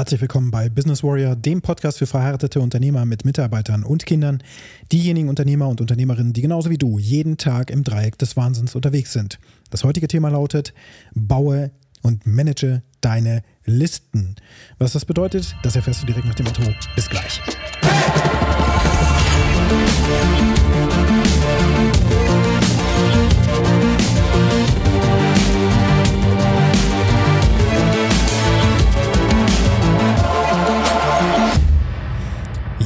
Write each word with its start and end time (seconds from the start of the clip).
Herzlich 0.00 0.22
willkommen 0.22 0.50
bei 0.50 0.70
Business 0.70 1.04
Warrior, 1.04 1.36
dem 1.36 1.60
Podcast 1.60 1.98
für 1.98 2.06
verheiratete 2.06 2.58
Unternehmer 2.60 3.04
mit 3.04 3.26
Mitarbeitern 3.26 3.84
und 3.84 4.06
Kindern. 4.06 4.42
Diejenigen 4.90 5.28
Unternehmer 5.28 5.68
und 5.68 5.82
Unternehmerinnen, 5.82 6.32
die 6.32 6.40
genauso 6.40 6.70
wie 6.70 6.78
du 6.78 6.98
jeden 6.98 7.36
Tag 7.36 7.70
im 7.70 7.84
Dreieck 7.84 8.16
des 8.16 8.34
Wahnsinns 8.34 8.74
unterwegs 8.74 9.12
sind. 9.12 9.38
Das 9.68 9.84
heutige 9.84 10.08
Thema 10.08 10.30
lautet, 10.30 10.72
baue 11.14 11.70
und 12.00 12.26
manage 12.26 12.82
deine 13.02 13.42
Listen. 13.66 14.36
Was 14.78 14.94
das 14.94 15.04
bedeutet, 15.04 15.54
das 15.62 15.76
erfährst 15.76 16.00
du 16.00 16.06
direkt 16.06 16.24
nach 16.24 16.34
dem 16.34 16.46
Intro. 16.46 16.64
Bis 16.96 17.10
gleich. 17.10 17.38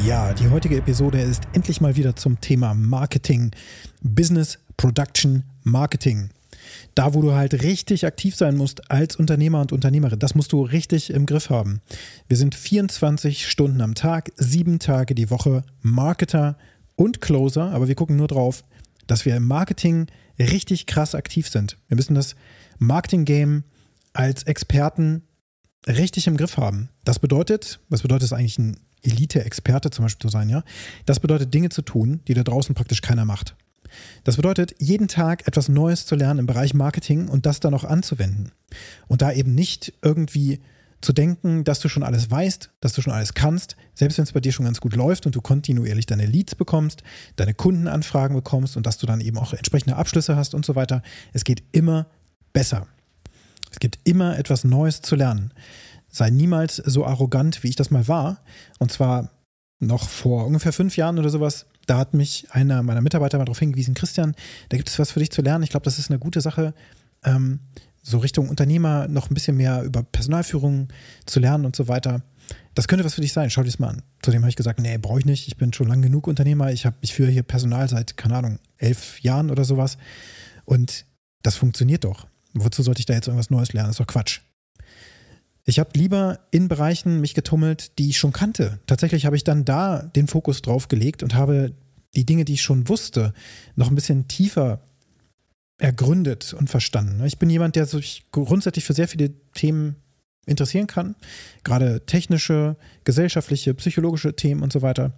Ja, 0.07 0.35
die 0.35 0.51
heutige 0.51 0.77
Episode 0.77 1.19
ist 1.19 1.45
endlich 1.55 1.81
mal 1.81 1.97
wieder 1.97 2.15
zum 2.15 2.39
Thema 2.39 2.75
Marketing, 2.75 3.53
Business, 4.03 4.59
Production, 4.77 5.45
Marketing. 5.63 6.29
Da, 6.95 7.15
wo 7.15 7.23
du 7.23 7.33
halt 7.33 7.63
richtig 7.63 8.05
aktiv 8.05 8.37
sein 8.37 8.55
musst 8.55 8.91
als 8.91 9.17
Unternehmer 9.17 9.63
und 9.63 9.73
Unternehmerin, 9.73 10.19
das 10.19 10.35
musst 10.35 10.53
du 10.53 10.61
richtig 10.63 11.09
im 11.09 11.25
Griff 11.25 11.49
haben. 11.49 11.81
Wir 12.29 12.37
sind 12.37 12.55
24 12.55 13.49
Stunden 13.49 13.81
am 13.81 13.95
Tag, 13.95 14.31
sieben 14.37 14.79
Tage 14.79 15.15
die 15.15 15.31
Woche 15.31 15.65
Marketer 15.81 16.59
und 16.97 17.23
Closer, 17.23 17.71
aber 17.71 17.89
wir 17.89 17.95
gucken 17.95 18.17
nur 18.17 18.29
drauf, 18.29 18.63
dass 19.07 19.25
wir 19.25 19.35
im 19.35 19.47
Marketing 19.47 20.09
richtig 20.39 20.85
krass 20.85 21.15
aktiv 21.15 21.49
sind. 21.49 21.79
Wir 21.89 21.97
müssen 21.97 22.15
das 22.15 22.37
Marketing-Game 22.79 23.65
als 24.13 24.43
Experten 24.43 25.23
richtig 25.87 26.27
im 26.27 26.37
Griff 26.37 26.59
haben. 26.59 26.91
Das 27.05 27.19
bedeutet, 27.19 27.81
was 27.89 28.03
bedeutet 28.03 28.25
es 28.25 28.33
eigentlich, 28.35 28.59
ein 28.59 28.77
Elite-Experte 29.05 29.91
zum 29.91 30.05
Beispiel 30.05 30.23
zu 30.23 30.29
sein, 30.29 30.49
ja? 30.49 30.63
Das 31.07 31.21
bedeutet 31.21 31.53
Dinge 31.53 31.69
zu 31.69 31.83
tun, 31.83 32.21
die 32.27 32.35
da 32.35 32.43
draußen 32.43 32.75
praktisch 32.75 33.03
keiner 33.03 33.25
macht. 33.25 33.57
Das 34.25 34.37
bedeutet, 34.37 34.75
jeden 34.79 35.09
Tag 35.09 35.47
etwas 35.47 35.69
Neues 35.69 36.07
zu 36.07 36.17
lernen 36.17 36.41
im 36.41 36.47
Bereich 36.47 36.75
Marketing 36.75 37.29
und 37.29 37.47
das 37.47 37.61
dann 37.61 37.75
auch 37.75 37.85
anzuwenden. 37.85 38.53
Und 39.07 39.23
da 39.23 39.33
eben 39.33 39.55
nicht 39.55 39.93
irgendwie 40.03 40.61
zu 41.01 41.13
denken, 41.13 41.65
dass 41.65 41.81
du 41.81 41.89
schon 41.89 42.03
alles 42.03 42.31
weißt, 42.31 42.71
dass 42.81 42.95
du 42.95 43.03
schon 43.03 43.13
alles 43.13 43.35
kannst, 43.35 43.77
selbst 43.95 44.17
wenn 44.17 44.25
es 44.25 44.33
bei 44.33 44.41
dir 44.41 44.53
schon 44.53 44.65
ganz 44.65 44.81
gut 44.81 44.97
läuft 44.97 45.27
und 45.27 45.35
du 45.35 45.43
kontinuierlich 45.43 46.07
deine 46.07 46.27
Leads 46.27 46.55
bekommst, 46.55 47.03
deine 47.37 47.53
Kundenanfragen 47.53 48.35
bekommst 48.35 48.77
und 48.77 48.87
dass 48.87 48.99
du 48.99 49.07
dann 49.07 49.21
eben 49.21 49.37
auch 49.37 49.53
entsprechende 49.53 49.97
Abschlüsse 49.97 50.35
hast 50.35 50.55
und 50.55 50.65
so 50.65 50.75
weiter. 50.75 51.03
Es 51.33 51.45
geht 51.45 51.63
immer 51.73 52.07
besser. 52.53 52.87
Es 53.71 53.81
gibt 53.81 53.99
immer 54.05 54.39
etwas 54.39 54.65
Neues 54.65 55.03
zu 55.03 55.15
lernen. 55.15 55.53
Sei 56.15 56.31
niemals 56.31 56.77
so 56.77 57.05
arrogant, 57.05 57.65
wie 57.65 57.69
ich 57.71 57.75
das 57.75 57.91
mal 57.91 58.07
war. 58.07 58.41
Und 58.79 58.93
zwar 58.93 59.33
noch 59.81 60.09
vor 60.09 60.47
ungefähr 60.47 60.73
fünf 60.73 60.97
Jahren 60.97 61.19
oder 61.19 61.29
sowas. 61.29 61.67
Da 61.87 61.99
hat 61.99 62.15
mich 62.15 62.47
einer 62.53 62.85
meiner 62.85 63.01
Mitarbeiter 63.01 63.37
mal 63.37 63.47
darauf 63.47 63.59
hingewiesen, 63.59 63.95
Christian, 63.95 64.37
da 64.69 64.77
gibt 64.77 64.89
es 64.89 65.01
was 65.01 65.11
für 65.11 65.19
dich 65.19 65.33
zu 65.33 65.43
lernen. 65.43 65.65
Ich 65.65 65.71
glaube, 65.71 65.83
das 65.83 65.99
ist 65.99 66.11
eine 66.11 66.21
gute 66.21 66.41
Sache. 66.41 66.73
Ähm, 67.25 67.59
so 68.01 68.19
Richtung 68.19 68.49
Unternehmer 68.49 69.09
noch 69.09 69.29
ein 69.29 69.35
bisschen 69.35 69.57
mehr 69.57 69.83
über 69.83 70.05
Personalführung 70.05 70.87
zu 71.27 71.41
lernen 71.41 71.65
und 71.65 71.75
so 71.75 71.89
weiter. 71.89 72.23
Das 72.77 72.87
könnte 72.87 73.05
was 73.05 73.15
für 73.15 73.21
dich 73.21 73.33
sein. 73.33 73.51
Schau 73.51 73.63
dir 73.63 73.71
das 73.71 73.81
mal 73.81 73.89
an. 73.89 74.03
Zudem 74.23 74.43
habe 74.43 74.51
ich 74.51 74.57
gesagt, 74.57 74.79
nee, 74.79 74.97
brauche 74.99 75.19
ich 75.19 75.25
nicht. 75.25 75.49
Ich 75.49 75.57
bin 75.57 75.73
schon 75.73 75.89
lang 75.89 76.01
genug 76.01 76.29
Unternehmer. 76.29 76.71
Ich, 76.71 76.87
hab, 76.87 76.95
ich 77.01 77.13
führe 77.13 77.33
hier 77.33 77.43
Personal 77.43 77.89
seit, 77.89 78.17
keine 78.17 78.37
Ahnung, 78.37 78.61
elf 78.77 79.21
Jahren 79.21 79.51
oder 79.51 79.65
sowas. 79.65 79.99
Und 80.65 81.07
das 81.43 81.57
funktioniert 81.57 82.05
doch. 82.05 82.29
Wozu 82.53 82.85
sollte 82.85 83.01
ich 83.01 83.07
da 83.07 83.15
jetzt 83.15 83.27
irgendwas 83.27 83.51
Neues 83.51 83.73
lernen? 83.73 83.89
Das 83.89 83.95
ist 83.95 84.01
doch 84.01 84.07
Quatsch. 84.07 84.43
Ich 85.65 85.79
habe 85.79 85.91
lieber 85.95 86.41
in 86.51 86.69
Bereichen 86.69 87.21
mich 87.21 87.35
getummelt, 87.35 87.99
die 87.99 88.11
ich 88.11 88.19
schon 88.19 88.33
kannte. 88.33 88.81
Tatsächlich 88.87 89.25
habe 89.25 89.37
ich 89.37 89.45
dann 89.45 89.65
da 89.65 90.03
den 90.03 90.29
Fokus 90.29 90.61
drauf 90.61 90.89
gelegt 90.89 91.23
und 91.23 91.35
habe 91.35 91.73
die 92.15 92.27
Dinge, 92.27 92.45
die 92.45 92.55
ich 92.55 92.63
schon 92.63 92.89
wusste, 92.89 93.33
noch 93.75 93.89
ein 93.89 93.95
bisschen 93.95 94.29
tiefer 94.29 94.81
ergründet 95.79 96.53
und 96.53 96.71
verstanden. 96.71 97.25
Ich 97.25 97.39
bin 97.39 97.51
jemand, 97.51 97.77
der 97.77 97.87
sich 97.87 98.25
grundsätzlich 98.31 98.85
für 98.85 98.93
sehr 98.93 99.09
viele 99.09 99.33
Themen 99.53 99.97
interessieren 100.47 100.87
kann, 100.87 101.17
gerade 101.65 102.05
technische, 102.05 102.77
gesellschaftliche, 103.05 103.75
psychologische 103.75 104.37
Themen 104.37 104.63
und 104.63 104.73
so 104.73 104.83
weiter. 104.83 105.13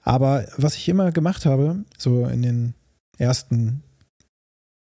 Aber 0.00 0.46
was 0.56 0.76
ich 0.76 0.88
immer 0.88 1.12
gemacht 1.12 1.46
habe, 1.46 1.84
so 1.98 2.26
in 2.26 2.42
den 2.42 2.74
ersten 3.18 3.82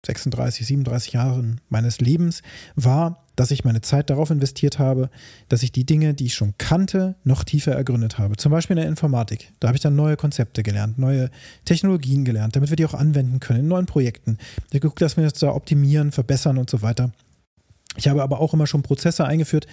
36, 0.06 0.66
37 0.66 1.12
Jahren 1.12 1.60
meines 1.68 2.00
Lebens, 2.00 2.42
war, 2.74 3.21
dass 3.36 3.50
ich 3.50 3.64
meine 3.64 3.80
Zeit 3.80 4.10
darauf 4.10 4.30
investiert 4.30 4.78
habe, 4.78 5.10
dass 5.48 5.62
ich 5.62 5.72
die 5.72 5.84
Dinge, 5.84 6.14
die 6.14 6.26
ich 6.26 6.34
schon 6.34 6.54
kannte, 6.58 7.16
noch 7.24 7.44
tiefer 7.44 7.72
ergründet 7.72 8.18
habe. 8.18 8.36
Zum 8.36 8.52
Beispiel 8.52 8.76
in 8.76 8.82
der 8.82 8.88
Informatik. 8.90 9.52
Da 9.60 9.68
habe 9.68 9.76
ich 9.76 9.82
dann 9.82 9.96
neue 9.96 10.16
Konzepte 10.16 10.62
gelernt, 10.62 10.98
neue 10.98 11.30
Technologien 11.64 12.24
gelernt, 12.24 12.56
damit 12.56 12.70
wir 12.70 12.76
die 12.76 12.84
auch 12.84 12.94
anwenden 12.94 13.40
können 13.40 13.60
in 13.60 13.68
neuen 13.68 13.86
Projekten. 13.86 14.38
Ich 14.56 14.64
habe 14.64 14.80
geguckt, 14.80 15.02
dass 15.02 15.16
wir 15.16 15.24
das 15.24 15.34
da 15.34 15.52
optimieren, 15.52 16.12
verbessern 16.12 16.58
und 16.58 16.68
so 16.68 16.82
weiter. 16.82 17.12
Ich 17.96 18.08
habe 18.08 18.22
aber 18.22 18.40
auch 18.40 18.54
immer 18.54 18.66
schon 18.66 18.82
Prozesse 18.82 19.24
eingeführt. 19.24 19.66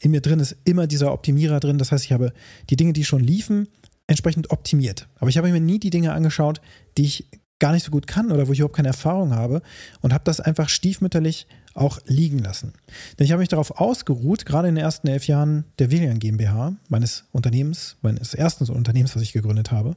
In 0.00 0.10
mir 0.10 0.20
drin 0.20 0.40
ist 0.40 0.56
immer 0.64 0.86
dieser 0.86 1.12
Optimierer 1.12 1.60
drin. 1.60 1.78
Das 1.78 1.92
heißt, 1.92 2.04
ich 2.04 2.12
habe 2.12 2.32
die 2.68 2.76
Dinge, 2.76 2.92
die 2.92 3.04
schon 3.04 3.20
liefen, 3.20 3.68
entsprechend 4.06 4.50
optimiert. 4.50 5.08
Aber 5.16 5.30
ich 5.30 5.38
habe 5.38 5.50
mir 5.52 5.60
nie 5.60 5.78
die 5.78 5.90
Dinge 5.90 6.12
angeschaut, 6.12 6.60
die 6.98 7.04
ich 7.04 7.28
gar 7.60 7.72
nicht 7.72 7.84
so 7.84 7.92
gut 7.92 8.06
kann 8.08 8.32
oder 8.32 8.48
wo 8.48 8.52
ich 8.52 8.58
überhaupt 8.58 8.74
keine 8.74 8.88
Erfahrung 8.88 9.34
habe 9.34 9.62
und 10.00 10.12
habe 10.12 10.24
das 10.24 10.40
einfach 10.40 10.68
stiefmütterlich 10.68 11.46
auch 11.74 11.98
liegen 12.06 12.38
lassen. 12.38 12.72
Denn 13.18 13.24
ich 13.24 13.32
habe 13.32 13.40
mich 13.40 13.48
darauf 13.48 13.80
ausgeruht, 13.80 14.44
gerade 14.44 14.68
in 14.68 14.74
den 14.74 14.84
ersten 14.84 15.08
elf 15.08 15.26
Jahren 15.26 15.64
der 15.78 15.90
Willian 15.90 16.18
GmbH, 16.18 16.76
meines 16.88 17.24
Unternehmens, 17.32 17.96
meines 18.02 18.34
ersten 18.34 18.68
Unternehmens, 18.70 19.14
was 19.14 19.22
ich 19.22 19.32
gegründet 19.32 19.70
habe, 19.70 19.96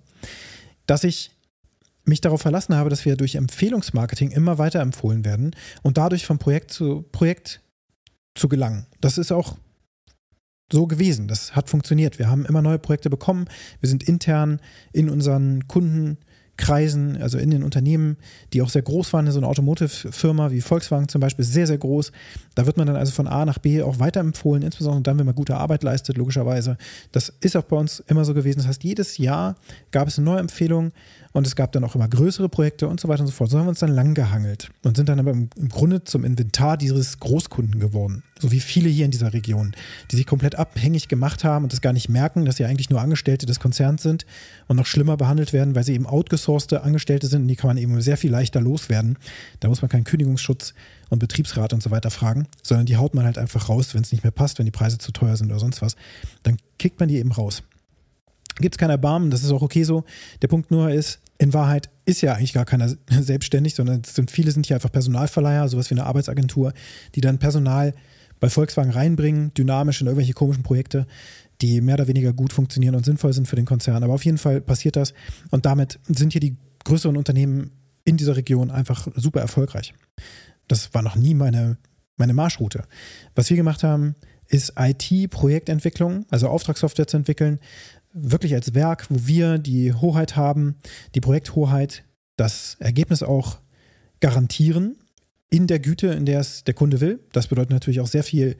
dass 0.85 1.03
ich 1.03 1.31
mich 2.05 2.21
darauf 2.21 2.41
verlassen 2.41 2.75
habe, 2.75 2.89
dass 2.89 3.05
wir 3.05 3.15
durch 3.15 3.35
Empfehlungsmarketing 3.35 4.31
immer 4.31 4.57
weiter 4.57 4.81
empfohlen 4.81 5.25
werden 5.25 5.55
und 5.81 5.97
dadurch 5.97 6.25
von 6.25 6.37
Projekt 6.37 6.71
zu 6.71 7.03
Projekt 7.11 7.61
zu 8.35 8.49
gelangen. 8.49 8.85
Das 8.99 9.17
ist 9.17 9.31
auch 9.31 9.57
so 10.71 10.87
gewesen. 10.87 11.27
Das 11.27 11.55
hat 11.55 11.69
funktioniert. 11.69 12.19
Wir 12.19 12.29
haben 12.29 12.45
immer 12.45 12.61
neue 12.61 12.79
Projekte 12.79 13.09
bekommen. 13.09 13.45
Wir 13.79 13.89
sind 13.89 14.03
intern 14.03 14.59
in 14.91 15.09
unseren 15.09 15.67
Kunden 15.67 16.17
Kreisen, 16.55 17.19
also 17.19 17.39
in 17.39 17.49
den 17.49 17.63
Unternehmen, 17.63 18.17
die 18.53 18.61
auch 18.61 18.69
sehr 18.69 18.83
groß 18.83 19.11
waren, 19.13 19.29
so 19.31 19.39
eine 19.39 19.47
Automotive-Firma 19.47 20.51
wie 20.51 20.61
Volkswagen 20.61 21.07
zum 21.07 21.19
Beispiel, 21.19 21.43
sehr, 21.43 21.65
sehr 21.65 21.79
groß. 21.79 22.11
Da 22.53 22.65
wird 22.67 22.77
man 22.77 22.85
dann 22.85 22.95
also 22.95 23.11
von 23.11 23.27
A 23.27 23.43
nach 23.45 23.57
B 23.57 23.81
auch 23.81 23.99
weiterempfohlen, 23.99 24.61
insbesondere 24.61 25.01
dann, 25.01 25.17
wenn 25.17 25.25
man 25.25 25.35
gute 25.35 25.57
Arbeit 25.57 25.83
leistet, 25.83 26.17
logischerweise. 26.17 26.77
Das 27.11 27.33
ist 27.41 27.57
auch 27.57 27.63
bei 27.63 27.75
uns 27.75 28.03
immer 28.07 28.23
so 28.23 28.35
gewesen. 28.35 28.59
Das 28.59 28.67
heißt, 28.67 28.83
jedes 28.83 29.17
Jahr 29.17 29.55
gab 29.91 30.07
es 30.07 30.19
eine 30.19 30.25
neue 30.25 30.39
Empfehlung 30.39 30.91
und 31.33 31.47
es 31.47 31.55
gab 31.55 31.71
dann 31.71 31.83
auch 31.83 31.95
immer 31.95 32.07
größere 32.07 32.47
Projekte 32.47 32.87
und 32.87 32.99
so 32.99 33.07
weiter 33.07 33.21
und 33.21 33.27
so 33.27 33.33
fort. 33.33 33.49
So 33.49 33.57
haben 33.57 33.65
wir 33.65 33.69
uns 33.69 33.79
dann 33.79 33.91
lang 33.91 34.13
gehangelt 34.13 34.69
und 34.83 34.95
sind 34.95 35.09
dann 35.09 35.19
aber 35.19 35.31
im, 35.31 35.49
im 35.57 35.67
Grunde 35.67 36.03
zum 36.03 36.23
Inventar 36.23 36.77
dieses 36.77 37.19
Großkunden 37.19 37.79
geworden. 37.79 38.23
So 38.39 38.51
wie 38.51 38.59
viele 38.59 38.89
hier 38.89 39.05
in 39.05 39.11
dieser 39.11 39.33
Region, 39.33 39.75
die 40.11 40.15
sich 40.15 40.27
komplett 40.27 40.55
abhängig 40.55 41.07
gemacht 41.07 41.43
haben 41.43 41.63
und 41.63 41.73
das 41.73 41.81
gar 41.81 41.93
nicht 41.93 42.07
merken, 42.07 42.45
dass 42.45 42.57
sie 42.57 42.65
eigentlich 42.65 42.89
nur 42.89 43.01
Angestellte 43.01 43.45
des 43.45 43.59
Konzerns 43.59 44.03
sind 44.03 44.25
und 44.67 44.77
noch 44.77 44.85
schlimmer 44.85 45.17
behandelt 45.17 45.53
werden, 45.53 45.75
weil 45.75 45.83
sie 45.83 45.93
eben 45.93 46.05
outgesourcete 46.05 46.83
Angestellte 46.83 47.27
sind 47.27 47.43
und 47.43 47.47
die 47.47 47.55
kann 47.55 47.67
man 47.67 47.77
eben 47.77 47.99
sehr 48.01 48.17
viel 48.17 48.31
leichter 48.31 48.61
loswerden. 48.61 49.17
Da 49.59 49.69
muss 49.69 49.81
man 49.81 49.89
keinen 49.89 50.03
Kündigungsschutz 50.03 50.73
und 51.09 51.19
Betriebsrat 51.19 51.73
und 51.73 51.81
so 51.81 51.89
weiter 51.89 52.11
fragen, 52.11 52.47
sondern 52.61 52.85
die 52.85 52.97
haut 52.97 53.15
man 53.15 53.25
halt 53.25 53.39
einfach 53.39 53.69
raus, 53.69 53.95
wenn 53.95 54.03
es 54.03 54.11
nicht 54.11 54.23
mehr 54.23 54.31
passt, 54.31 54.59
wenn 54.59 54.65
die 54.65 54.71
Preise 54.71 54.99
zu 54.99 55.11
teuer 55.11 55.35
sind 55.35 55.49
oder 55.51 55.59
sonst 55.59 55.81
was. 55.81 55.95
Dann 56.43 56.57
kickt 56.77 56.99
man 56.99 57.09
die 57.09 57.17
eben 57.17 57.31
raus. 57.31 57.63
Gibt 58.57 58.75
es 58.75 58.79
kein 58.79 58.89
Erbarmen, 58.89 59.31
das 59.31 59.43
ist 59.43 59.51
auch 59.51 59.61
okay 59.61 59.83
so. 59.83 60.03
Der 60.41 60.47
Punkt 60.47 60.71
nur 60.71 60.89
ist, 60.91 61.19
in 61.37 61.53
Wahrheit 61.53 61.89
ist 62.05 62.21
ja 62.21 62.33
eigentlich 62.33 62.53
gar 62.53 62.65
keiner 62.65 62.93
selbstständig, 63.09 63.75
sondern 63.75 64.03
sind, 64.03 64.31
viele 64.31 64.51
sind 64.51 64.65
hier 64.65 64.75
einfach 64.75 64.91
Personalverleiher, 64.91 65.67
sowas 65.67 65.89
wie 65.89 65.95
eine 65.95 66.05
Arbeitsagentur, 66.05 66.73
die 67.15 67.21
dann 67.21 67.39
Personal 67.39 67.93
bei 68.39 68.49
Volkswagen 68.49 68.91
reinbringen, 68.91 69.53
dynamisch 69.53 70.01
in 70.01 70.07
irgendwelche 70.07 70.33
komischen 70.33 70.63
Projekte, 70.63 71.07
die 71.61 71.81
mehr 71.81 71.95
oder 71.95 72.07
weniger 72.07 72.33
gut 72.33 72.51
funktionieren 72.51 72.95
und 72.95 73.05
sinnvoll 73.05 73.33
sind 73.33 73.47
für 73.47 73.55
den 73.55 73.65
Konzern. 73.65 74.03
Aber 74.03 74.13
auf 74.13 74.25
jeden 74.25 74.37
Fall 74.37 74.61
passiert 74.61 74.95
das 74.95 75.13
und 75.49 75.65
damit 75.65 75.99
sind 76.07 76.33
hier 76.33 76.41
die 76.41 76.57
größeren 76.83 77.15
Unternehmen 77.15 77.71
in 78.03 78.17
dieser 78.17 78.35
Region 78.35 78.69
einfach 78.69 79.07
super 79.15 79.39
erfolgreich. 79.39 79.93
Das 80.67 80.93
war 80.93 81.01
noch 81.01 81.15
nie 81.15 81.33
meine, 81.33 81.77
meine 82.17 82.33
Marschroute. 82.33 82.83
Was 83.35 83.49
wir 83.49 83.57
gemacht 83.57 83.83
haben, 83.83 84.15
ist 84.47 84.73
IT-Projektentwicklung, 84.77 86.25
also 86.29 86.47
Auftragssoftware 86.47 87.07
zu 87.07 87.17
entwickeln, 87.17 87.59
wirklich 88.13 88.53
als 88.53 88.73
Werk, 88.73 89.07
wo 89.09 89.27
wir 89.27 89.57
die 89.57 89.93
Hoheit 89.93 90.35
haben, 90.35 90.75
die 91.15 91.21
Projekthoheit, 91.21 92.03
das 92.37 92.77
Ergebnis 92.79 93.23
auch 93.23 93.59
garantieren 94.19 94.95
in 95.49 95.67
der 95.67 95.79
Güte, 95.79 96.07
in 96.07 96.25
der 96.25 96.39
es 96.39 96.63
der 96.63 96.73
Kunde 96.73 97.01
will. 97.01 97.19
Das 97.31 97.47
bedeutet 97.47 97.71
natürlich 97.71 97.99
auch 97.99 98.07
sehr 98.07 98.23
viel, 98.23 98.55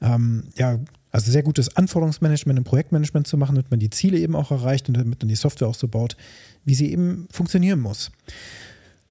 ähm, 0.00 0.44
ja, 0.56 0.78
also 1.10 1.30
sehr 1.30 1.42
gutes 1.42 1.76
Anforderungsmanagement 1.76 2.58
und 2.58 2.64
Projektmanagement 2.64 3.26
zu 3.26 3.36
machen, 3.36 3.56
damit 3.56 3.70
man 3.70 3.80
die 3.80 3.90
Ziele 3.90 4.18
eben 4.18 4.36
auch 4.36 4.50
erreicht 4.50 4.88
und 4.88 4.96
damit 4.96 5.20
man 5.20 5.28
die 5.28 5.36
Software 5.36 5.68
auch 5.68 5.74
so 5.74 5.88
baut, 5.88 6.16
wie 6.64 6.74
sie 6.74 6.92
eben 6.92 7.26
funktionieren 7.30 7.80
muss. 7.80 8.10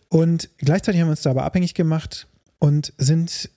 Und 0.10 0.50
gleichzeitig 0.58 1.02
haben 1.02 1.08
wir 1.08 1.12
uns 1.12 1.22
da 1.22 1.32
aber 1.32 1.44
abhängig 1.44 1.74
gemacht 1.74 2.28
und 2.60 2.94
sind 2.98 3.50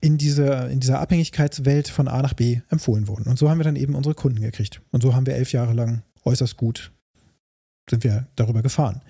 in 0.00 0.18
dieser, 0.18 0.70
in 0.70 0.80
dieser 0.80 1.00
Abhängigkeitswelt 1.00 1.88
von 1.88 2.08
A 2.08 2.22
nach 2.22 2.34
B 2.34 2.60
empfohlen 2.70 3.08
wurden. 3.08 3.24
Und 3.24 3.38
so 3.38 3.50
haben 3.50 3.58
wir 3.58 3.64
dann 3.64 3.76
eben 3.76 3.94
unsere 3.94 4.14
Kunden 4.14 4.40
gekriegt. 4.40 4.80
Und 4.92 5.02
so 5.02 5.14
haben 5.14 5.26
wir 5.26 5.34
elf 5.34 5.52
Jahre 5.52 5.72
lang 5.72 6.02
äußerst 6.24 6.56
gut 6.56 6.92
sind 7.90 8.04
wir 8.04 8.26
darüber 8.36 8.62
gefahren. 8.62 9.02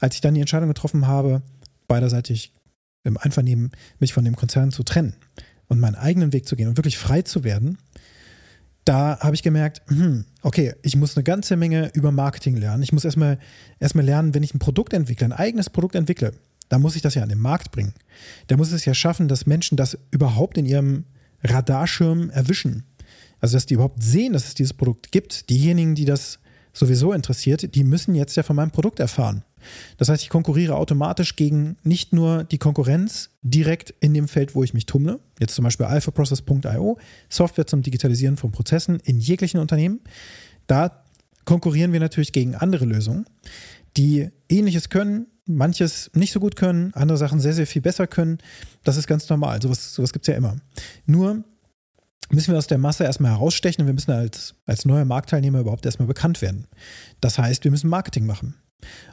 Als 0.00 0.14
ich 0.14 0.20
dann 0.20 0.34
die 0.34 0.40
Entscheidung 0.40 0.68
getroffen 0.68 1.06
habe, 1.06 1.42
beiderseitig 1.86 2.52
im 3.04 3.16
Einvernehmen 3.16 3.70
mich 3.98 4.12
von 4.12 4.24
dem 4.24 4.36
Konzern 4.36 4.70
zu 4.70 4.82
trennen 4.82 5.14
und 5.68 5.80
meinen 5.80 5.94
eigenen 5.94 6.32
Weg 6.32 6.46
zu 6.46 6.56
gehen 6.56 6.68
und 6.68 6.76
wirklich 6.76 6.98
frei 6.98 7.22
zu 7.22 7.44
werden, 7.44 7.78
da 8.84 9.18
habe 9.20 9.34
ich 9.34 9.42
gemerkt, 9.42 9.82
hm, 9.88 10.26
okay, 10.42 10.74
ich 10.82 10.96
muss 10.96 11.16
eine 11.16 11.24
ganze 11.24 11.56
Menge 11.56 11.90
über 11.94 12.12
Marketing 12.12 12.56
lernen. 12.56 12.82
Ich 12.82 12.92
muss 12.92 13.04
erstmal, 13.04 13.38
erstmal 13.80 14.04
lernen, 14.04 14.34
wenn 14.34 14.42
ich 14.42 14.54
ein 14.54 14.58
Produkt 14.58 14.92
entwickle, 14.92 15.26
ein 15.26 15.32
eigenes 15.32 15.70
Produkt 15.70 15.94
entwickle, 15.94 16.34
da 16.68 16.78
muss 16.78 16.96
ich 16.96 17.02
das 17.02 17.14
ja 17.14 17.22
an 17.22 17.28
den 17.28 17.38
Markt 17.38 17.70
bringen. 17.70 17.94
Da 18.46 18.56
muss 18.56 18.72
es 18.72 18.84
ja 18.84 18.94
schaffen, 18.94 19.28
dass 19.28 19.46
Menschen 19.46 19.76
das 19.76 19.98
überhaupt 20.10 20.58
in 20.58 20.66
ihrem 20.66 21.04
Radarschirm 21.42 22.30
erwischen. 22.30 22.84
Also, 23.40 23.56
dass 23.56 23.66
die 23.66 23.74
überhaupt 23.74 24.02
sehen, 24.02 24.32
dass 24.32 24.46
es 24.46 24.54
dieses 24.54 24.72
Produkt 24.72 25.12
gibt. 25.12 25.50
Diejenigen, 25.50 25.94
die 25.94 26.06
das 26.06 26.38
sowieso 26.72 27.12
interessiert, 27.12 27.74
die 27.74 27.84
müssen 27.84 28.14
jetzt 28.14 28.36
ja 28.36 28.42
von 28.42 28.56
meinem 28.56 28.70
Produkt 28.70 29.00
erfahren. 29.00 29.44
Das 29.96 30.08
heißt, 30.08 30.22
ich 30.22 30.28
konkurriere 30.28 30.76
automatisch 30.76 31.36
gegen 31.36 31.76
nicht 31.82 32.12
nur 32.12 32.44
die 32.44 32.58
Konkurrenz 32.58 33.30
direkt 33.42 33.94
in 34.00 34.12
dem 34.12 34.28
Feld, 34.28 34.54
wo 34.54 34.62
ich 34.62 34.74
mich 34.74 34.86
tummle, 34.86 35.20
jetzt 35.40 35.54
zum 35.54 35.64
Beispiel 35.64 35.86
alphaprocess.io, 35.86 36.98
Software 37.28 37.66
zum 37.66 37.82
Digitalisieren 37.82 38.36
von 38.36 38.52
Prozessen 38.52 39.00
in 39.04 39.18
jeglichen 39.18 39.60
Unternehmen. 39.60 40.00
Da 40.66 41.04
konkurrieren 41.44 41.92
wir 41.92 42.00
natürlich 42.00 42.32
gegen 42.32 42.54
andere 42.54 42.84
Lösungen, 42.84 43.26
die 43.96 44.30
ähnliches 44.48 44.88
können, 44.88 45.26
manches 45.46 46.10
nicht 46.14 46.32
so 46.32 46.40
gut 46.40 46.56
können, 46.56 46.92
andere 46.94 47.18
Sachen 47.18 47.40
sehr, 47.40 47.52
sehr 47.52 47.66
viel 47.66 47.82
besser 47.82 48.06
können. 48.06 48.38
Das 48.82 48.96
ist 48.96 49.06
ganz 49.06 49.28
normal. 49.28 49.60
Sowas, 49.60 49.94
sowas 49.94 50.12
gibt 50.12 50.26
es 50.26 50.32
ja 50.32 50.36
immer. 50.36 50.56
Nur 51.06 51.44
müssen 52.30 52.52
wir 52.52 52.58
aus 52.58 52.66
der 52.66 52.78
Masse 52.78 53.04
erstmal 53.04 53.32
herausstechen 53.32 53.82
und 53.82 53.86
wir 53.86 53.94
müssen 53.94 54.12
als, 54.12 54.54
als 54.66 54.84
neuer 54.84 55.04
Marktteilnehmer 55.04 55.60
überhaupt 55.60 55.84
erstmal 55.84 56.08
bekannt 56.08 56.42
werden. 56.42 56.66
Das 57.20 57.38
heißt, 57.38 57.64
wir 57.64 57.70
müssen 57.70 57.90
Marketing 57.90 58.26
machen. 58.26 58.54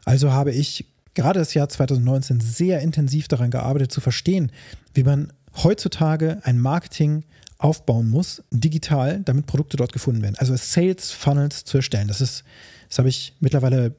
Also 0.06 0.31
habe 0.31 0.51
ich 0.51 0.86
gerade 1.13 1.39
das 1.39 1.54
Jahr 1.54 1.69
2019 1.69 2.39
sehr 2.39 2.81
intensiv 2.81 3.27
daran 3.27 3.51
gearbeitet, 3.51 3.92
zu 3.92 4.01
verstehen, 4.01 4.51
wie 4.94 5.04
man 5.04 5.34
heutzutage 5.63 6.39
ein 6.44 6.60
Marketing 6.60 7.25
aufbauen 7.57 8.10
muss, 8.10 8.44
digital, 8.50 9.22
damit 9.24 9.45
Produkte 9.45 9.77
dort 9.77 9.94
gefunden 9.94 10.22
werden. 10.22 10.36
Also 10.38 10.56
Sales 10.56 11.12
Funnels 11.12 11.63
zu 11.63 11.77
erstellen. 11.77 12.07
Das 12.07 12.22
ist, 12.22 12.44
das 12.89 12.98
habe 12.98 13.10
ich 13.10 13.36
mittlerweile 13.39 13.95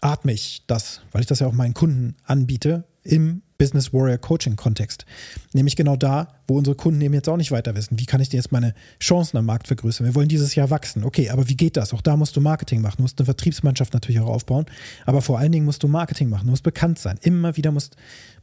atme 0.00 0.32
ich 0.32 0.64
das, 0.66 1.00
weil 1.12 1.20
ich 1.20 1.26
das 1.26 1.40
ja 1.40 1.46
auch 1.46 1.52
meinen 1.52 1.74
Kunden 1.74 2.16
anbiete 2.24 2.84
im 3.04 3.42
Business 3.58 3.92
Warrior 3.92 4.18
Coaching 4.18 4.56
Kontext. 4.56 5.06
Nämlich 5.52 5.76
genau 5.76 5.94
da, 5.94 6.34
wo 6.48 6.58
unsere 6.58 6.74
Kunden 6.74 7.00
eben 7.00 7.14
jetzt 7.14 7.28
auch 7.28 7.36
nicht 7.36 7.52
weiter 7.52 7.76
wissen. 7.76 7.96
Wie 7.98 8.06
kann 8.06 8.20
ich 8.20 8.28
denn 8.28 8.38
jetzt 8.38 8.50
meine 8.50 8.74
Chancen 9.00 9.36
am 9.36 9.46
Markt 9.46 9.68
vergrößern? 9.68 10.04
Wir 10.04 10.16
wollen 10.16 10.28
dieses 10.28 10.56
Jahr 10.56 10.70
wachsen. 10.70 11.04
Okay, 11.04 11.30
aber 11.30 11.48
wie 11.48 11.56
geht 11.56 11.76
das? 11.76 11.94
Auch 11.94 12.00
da 12.00 12.16
musst 12.16 12.34
du 12.34 12.40
Marketing 12.40 12.80
machen. 12.80 12.96
Du 12.96 13.02
musst 13.02 13.20
eine 13.20 13.26
Vertriebsmannschaft 13.26 13.94
natürlich 13.94 14.20
auch 14.20 14.28
aufbauen. 14.28 14.66
Aber 15.06 15.22
vor 15.22 15.38
allen 15.38 15.52
Dingen 15.52 15.64
musst 15.64 15.82
du 15.84 15.88
Marketing 15.88 16.28
machen. 16.28 16.46
Du 16.46 16.50
musst 16.50 16.64
bekannt 16.64 16.98
sein. 16.98 17.18
Immer 17.22 17.56
wieder 17.56 17.70
muss, 17.70 17.90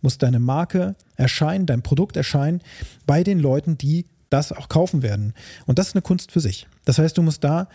muss 0.01 0.17
deine 0.17 0.39
Marke 0.39 0.95
erscheinen, 1.17 1.65
dein 1.65 1.81
Produkt 1.81 2.15
erscheinen 2.15 2.61
bei 3.05 3.23
den 3.23 3.39
Leuten, 3.39 3.77
die 3.77 4.05
das 4.29 4.53
auch 4.53 4.69
kaufen 4.69 5.01
werden. 5.01 5.33
Und 5.65 5.79
das 5.79 5.89
ist 5.89 5.95
eine 5.95 6.01
Kunst 6.01 6.31
für 6.31 6.39
sich. 6.39 6.67
Das 6.85 6.97
heißt, 6.97 7.17
du 7.17 7.23
musst 7.23 7.43
da 7.43 7.67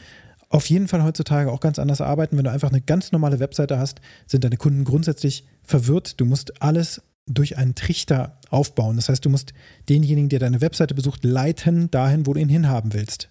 auf 0.55 0.71
jeden 0.71 0.87
Fall 0.87 1.03
heutzutage 1.03 1.51
auch 1.51 1.59
ganz 1.59 1.81
anders 1.81 2.01
arbeiten. 2.01 2.37
Wenn 2.37 2.45
du 2.45 2.51
einfach 2.53 2.71
eine 2.71 2.81
ganz 2.81 3.11
normale 3.11 3.41
Webseite 3.41 3.77
hast, 3.77 4.01
sind 4.29 4.45
deine 4.45 4.57
Kunden 4.57 4.85
grundsätzlich 4.85 5.49
verwirrt. 5.65 6.21
Du 6.21 6.27
musst 6.27 6.63
alles 6.63 7.03
durch 7.27 7.59
einen 7.59 7.75
Trichter 7.75 8.39
aufbauen. 8.51 8.95
Das 8.95 9.09
heißt, 9.09 9.25
du 9.25 9.31
musst 9.31 9.53
denjenigen, 9.89 10.29
der 10.29 10.39
deine 10.39 10.61
Webseite 10.61 10.95
besucht, 10.95 11.25
leiten 11.25 11.91
dahin, 11.91 12.25
wo 12.25 12.35
du 12.35 12.41
ihn 12.41 12.49
hinhaben 12.49 12.93
willst. 12.93 13.31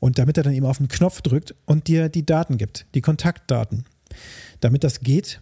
Und 0.00 0.18
damit 0.18 0.36
er 0.36 0.42
dann 0.42 0.52
eben 0.52 0.66
auf 0.66 0.76
den 0.76 0.88
Knopf 0.88 1.22
drückt 1.22 1.54
und 1.64 1.88
dir 1.88 2.10
die 2.10 2.26
Daten 2.26 2.58
gibt, 2.58 2.84
die 2.94 3.00
Kontaktdaten. 3.00 3.86
Damit 4.60 4.84
das 4.84 5.00
geht, 5.00 5.40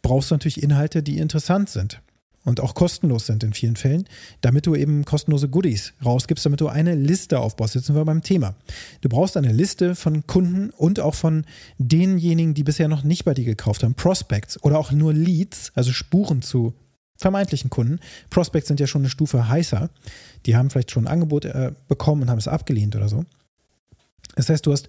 brauchst 0.00 0.30
du 0.30 0.36
natürlich 0.36 0.62
Inhalte, 0.62 1.02
die 1.02 1.18
interessant 1.18 1.70
sind 1.70 2.00
und 2.46 2.60
auch 2.60 2.74
kostenlos 2.74 3.26
sind 3.26 3.42
in 3.42 3.52
vielen 3.52 3.76
Fällen, 3.76 4.04
damit 4.40 4.66
du 4.66 4.74
eben 4.74 5.04
kostenlose 5.04 5.48
Goodies 5.48 5.92
rausgibst, 6.02 6.46
damit 6.46 6.60
du 6.60 6.68
eine 6.68 6.94
Liste 6.94 7.40
aufbaust. 7.40 7.74
Jetzt 7.74 7.86
sind 7.86 7.96
wir 7.96 8.04
beim 8.04 8.22
Thema. 8.22 8.54
Du 9.00 9.08
brauchst 9.08 9.36
eine 9.36 9.52
Liste 9.52 9.96
von 9.96 10.26
Kunden 10.26 10.70
und 10.70 11.00
auch 11.00 11.16
von 11.16 11.44
denjenigen, 11.78 12.54
die 12.54 12.62
bisher 12.62 12.88
noch 12.88 13.02
nicht 13.02 13.24
bei 13.24 13.34
dir 13.34 13.44
gekauft 13.44 13.82
haben, 13.82 13.94
Prospects 13.94 14.62
oder 14.62 14.78
auch 14.78 14.92
nur 14.92 15.12
Leads, 15.12 15.72
also 15.74 15.92
Spuren 15.92 16.40
zu 16.40 16.74
vermeintlichen 17.18 17.68
Kunden. 17.68 17.98
Prospects 18.30 18.68
sind 18.68 18.78
ja 18.78 18.86
schon 18.86 19.02
eine 19.02 19.10
Stufe 19.10 19.48
heißer. 19.48 19.90
Die 20.46 20.56
haben 20.56 20.70
vielleicht 20.70 20.92
schon 20.92 21.04
ein 21.04 21.12
Angebot 21.12 21.46
äh, 21.46 21.72
bekommen 21.88 22.22
und 22.22 22.30
haben 22.30 22.38
es 22.38 22.48
abgelehnt 22.48 22.94
oder 22.94 23.08
so. 23.08 23.24
Das 24.36 24.48
heißt, 24.48 24.64
du 24.64 24.72
hast 24.72 24.88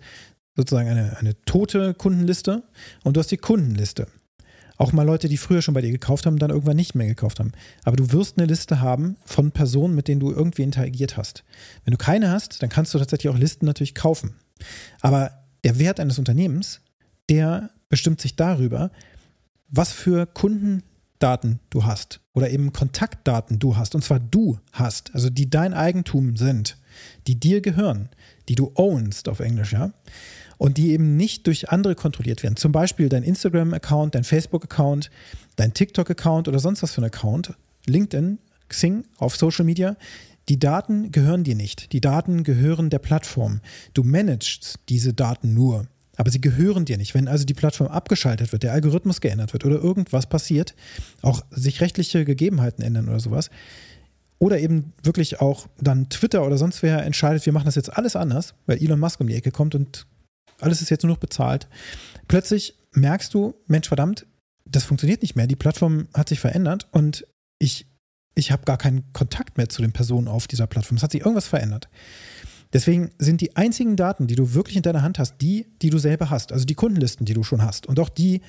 sozusagen 0.55 0.89
eine, 0.89 1.17
eine 1.17 1.41
tote 1.45 1.95
Kundenliste 1.95 2.61
und 3.03 3.15
du 3.15 3.19
hast 3.19 3.31
die 3.31 3.37
Kundenliste. 3.37 4.07
Auch 4.77 4.93
mal 4.93 5.03
Leute, 5.03 5.27
die 5.27 5.37
früher 5.37 5.61
schon 5.61 5.73
bei 5.73 5.81
dir 5.81 5.91
gekauft 5.91 6.25
haben, 6.25 6.37
dann 6.37 6.51
irgendwann 6.51 6.75
nicht 6.75 6.93
mehr 6.93 7.07
gekauft 7.07 7.39
haben. 7.39 7.51
Aber 7.83 7.95
du 7.95 8.11
wirst 8.11 8.37
eine 8.37 8.47
Liste 8.47 8.79
haben 8.79 9.17
von 9.25 9.51
Personen, 9.51 9.95
mit 9.95 10.07
denen 10.07 10.19
du 10.19 10.31
irgendwie 10.31 10.61
interagiert 10.61 11.17
hast. 11.17 11.43
Wenn 11.83 11.91
du 11.91 11.97
keine 11.97 12.31
hast, 12.31 12.61
dann 12.61 12.69
kannst 12.69 12.93
du 12.93 12.99
tatsächlich 12.99 13.33
auch 13.33 13.37
Listen 13.37 13.65
natürlich 13.65 13.95
kaufen. 13.95 14.35
Aber 15.01 15.31
der 15.63 15.79
Wert 15.79 15.99
eines 15.99 16.19
Unternehmens, 16.19 16.81
der 17.29 17.71
bestimmt 17.89 18.21
sich 18.21 18.35
darüber, 18.35 18.91
was 19.69 19.91
für 19.91 20.25
Kundendaten 20.27 21.59
du 21.69 21.85
hast 21.85 22.21
oder 22.33 22.51
eben 22.51 22.71
Kontaktdaten 22.71 23.59
du 23.59 23.75
hast. 23.75 23.95
Und 23.95 24.03
zwar 24.03 24.19
du 24.19 24.59
hast, 24.71 25.13
also 25.15 25.29
die 25.29 25.49
dein 25.49 25.73
Eigentum 25.73 26.37
sind, 26.37 26.77
die 27.27 27.39
dir 27.39 27.61
gehören, 27.61 28.09
die 28.49 28.55
du 28.55 28.71
ownst 28.75 29.29
auf 29.29 29.39
Englisch, 29.39 29.73
ja 29.73 29.93
und 30.57 30.77
die 30.77 30.91
eben 30.91 31.15
nicht 31.15 31.47
durch 31.47 31.69
andere 31.69 31.95
kontrolliert 31.95 32.43
werden. 32.43 32.55
Zum 32.55 32.71
Beispiel 32.71 33.09
dein 33.09 33.23
Instagram-Account, 33.23 34.15
dein 34.15 34.23
Facebook-Account, 34.23 35.09
dein 35.55 35.73
TikTok-Account 35.73 36.47
oder 36.47 36.59
sonst 36.59 36.83
was 36.83 36.93
für 36.93 37.01
ein 37.01 37.05
Account, 37.05 37.53
LinkedIn, 37.85 38.39
Xing 38.69 39.05
auf 39.17 39.35
Social 39.35 39.65
Media. 39.65 39.95
Die 40.49 40.59
Daten 40.59 41.11
gehören 41.11 41.43
dir 41.43 41.55
nicht. 41.55 41.91
Die 41.93 42.01
Daten 42.01 42.43
gehören 42.43 42.89
der 42.89 42.99
Plattform. 42.99 43.61
Du 43.93 44.03
managst 44.03 44.79
diese 44.89 45.13
Daten 45.13 45.53
nur. 45.53 45.87
Aber 46.15 46.31
sie 46.31 46.41
gehören 46.41 46.85
dir 46.85 46.97
nicht. 46.97 47.13
Wenn 47.13 47.27
also 47.27 47.45
die 47.45 47.53
Plattform 47.53 47.89
abgeschaltet 47.89 48.51
wird, 48.51 48.63
der 48.63 48.73
Algorithmus 48.73 49.21
geändert 49.21 49.53
wird 49.53 49.65
oder 49.65 49.75
irgendwas 49.75 50.27
passiert, 50.27 50.73
auch 51.21 51.41
sich 51.51 51.79
rechtliche 51.79 52.25
Gegebenheiten 52.25 52.81
ändern 52.81 53.07
oder 53.07 53.19
sowas, 53.19 53.51
oder 54.39 54.59
eben 54.59 54.93
wirklich 55.03 55.41
auch 55.41 55.67
dann 55.79 56.09
Twitter 56.09 56.45
oder 56.45 56.57
sonst 56.57 56.83
wer 56.83 57.03
entscheidet, 57.03 57.45
wir 57.45 57.53
machen 57.53 57.65
das 57.65 57.75
jetzt 57.75 57.95
alles 57.97 58.15
anders, 58.15 58.53
weil 58.65 58.81
Elon 58.81 58.99
Musk 58.99 59.19
um 59.19 59.27
die 59.27 59.35
Ecke 59.35 59.51
kommt 59.51 59.75
und 59.75 60.05
alles 60.59 60.81
ist 60.81 60.89
jetzt 60.89 61.03
nur 61.03 61.13
noch 61.13 61.19
bezahlt. 61.19 61.67
Plötzlich 62.27 62.77
merkst 62.93 63.33
du, 63.33 63.55
Mensch, 63.67 63.87
verdammt, 63.87 64.25
das 64.65 64.83
funktioniert 64.83 65.21
nicht 65.21 65.35
mehr. 65.35 65.47
Die 65.47 65.55
Plattform 65.55 66.07
hat 66.13 66.29
sich 66.29 66.39
verändert 66.39 66.87
und 66.91 67.25
ich, 67.59 67.87
ich 68.35 68.51
habe 68.51 68.65
gar 68.65 68.77
keinen 68.77 69.11
Kontakt 69.13 69.57
mehr 69.57 69.69
zu 69.69 69.81
den 69.81 69.91
Personen 69.91 70.27
auf 70.27 70.47
dieser 70.47 70.67
Plattform. 70.67 70.97
Es 70.97 71.03
hat 71.03 71.11
sich 71.11 71.21
irgendwas 71.21 71.47
verändert. 71.47 71.89
Deswegen 72.73 73.11
sind 73.17 73.39
die 73.41 73.55
einzigen 73.55 73.95
Daten, 73.95 74.27
die 74.27 74.35
du 74.35 74.53
wirklich 74.53 74.75
in 74.75 74.81
deiner 74.81 75.01
Hand 75.01 75.19
hast, 75.19 75.37
die, 75.41 75.67
die 75.81 75.89
du 75.89 75.99
selber 75.99 76.29
hast. 76.29 76.51
Also 76.51 76.65
die 76.65 76.75
Kundenlisten, 76.75 77.25
die 77.25 77.33
du 77.33 77.43
schon 77.43 77.63
hast. 77.63 77.87
Und 77.87 77.99
auch 77.99 78.09
die 78.09 78.41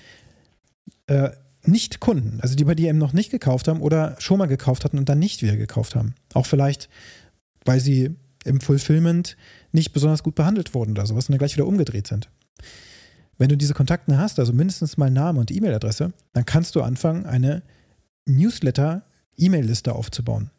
äh, 1.07 1.31
Nicht-Kunden, 1.65 2.41
also 2.41 2.55
die 2.55 2.65
bei 2.65 2.75
dir 2.75 2.89
eben 2.89 2.99
noch 2.99 3.13
nicht 3.13 3.31
gekauft 3.31 3.69
haben 3.69 3.81
oder 3.81 4.17
schon 4.19 4.39
mal 4.39 4.47
gekauft 4.47 4.85
hatten 4.85 4.99
und 4.99 5.09
dann 5.09 5.19
nicht 5.19 5.43
wieder 5.43 5.57
gekauft 5.57 5.95
haben. 5.95 6.15
Auch 6.35 6.47
vielleicht, 6.47 6.89
weil 7.65 7.81
sie 7.81 8.17
im 8.45 8.61
Fulfillment 8.61 9.37
nicht 9.73 9.93
besonders 9.93 10.23
gut 10.23 10.35
behandelt 10.35 10.75
wurden 10.75 10.93
oder 10.93 11.07
sowas 11.07 11.29
und 11.29 11.33
dann 11.33 11.39
gleich 11.39 11.57
wieder 11.57 11.67
umgedreht 11.67 12.07
sind. 12.07 12.31
Wenn 13.37 13.49
du 13.49 13.57
diese 13.57 13.75
Kontakte 13.75 14.19
hast, 14.19 14.39
also 14.39 14.53
mindestens 14.53 14.97
mal 14.97 15.11
Name 15.11 15.41
und 15.41 15.51
E-Mail-Adresse, 15.51 16.13
dann 16.33 16.45
kannst 16.45 16.75
du 16.75 16.83
anfangen, 16.83 17.27
eine 17.27 17.63
Newsletter-E-Mail-Liste 18.27 19.95
aufzubauen 19.95 20.51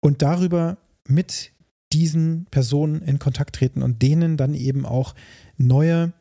und 0.00 0.22
darüber 0.22 0.78
mit 1.06 1.52
diesen 1.92 2.46
Personen 2.50 3.02
in 3.02 3.18
Kontakt 3.18 3.56
treten 3.56 3.82
und 3.82 4.00
denen 4.02 4.36
dann 4.36 4.54
eben 4.54 4.86
auch 4.86 5.14
neue 5.56 6.12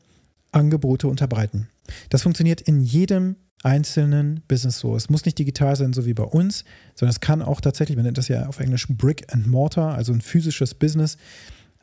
Angebote 0.52 1.08
unterbreiten. 1.08 1.70
Das 2.10 2.24
funktioniert 2.24 2.62
in 2.62 2.80
jedem 2.82 3.36
einzelnen 3.64 4.42
Business 4.48 4.80
so. 4.80 4.96
Es 4.96 5.10
muss 5.10 5.26
nicht 5.26 5.38
digital 5.38 5.76
sein, 5.76 5.94
so 5.94 6.06
wie 6.06 6.14
bei 6.14 6.24
uns, 6.24 6.64
sondern 6.96 7.12
es 7.12 7.20
kann 7.20 7.42
auch 7.42 7.62
tatsächlich, 7.62 7.98
man 7.98 8.06
nennt 8.06 8.18
das 8.18 8.28
ja 8.28 8.48
auf 8.48 8.60
Englisch 8.60 8.88
Brick 8.90 9.34
and 9.34 9.48
Mortar, 9.48 9.96
also 9.96 10.14
ein 10.14 10.22
physisches 10.22 10.74
Business, 10.74 11.18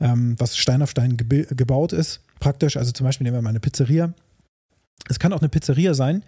ähm, 0.00 0.36
was 0.38 0.56
Stein 0.56 0.82
auf 0.82 0.90
Stein 0.90 1.16
gebaut 1.16 1.92
ist, 1.92 2.20
praktisch. 2.40 2.76
Also 2.76 2.92
zum 2.92 3.04
Beispiel 3.04 3.24
nehmen 3.24 3.36
wir 3.36 3.42
mal 3.42 3.50
eine 3.50 3.60
Pizzeria. 3.60 4.12
Es 5.08 5.18
kann 5.18 5.32
auch 5.32 5.40
eine 5.40 5.48
Pizzeria 5.48 5.94
sein, 5.94 6.24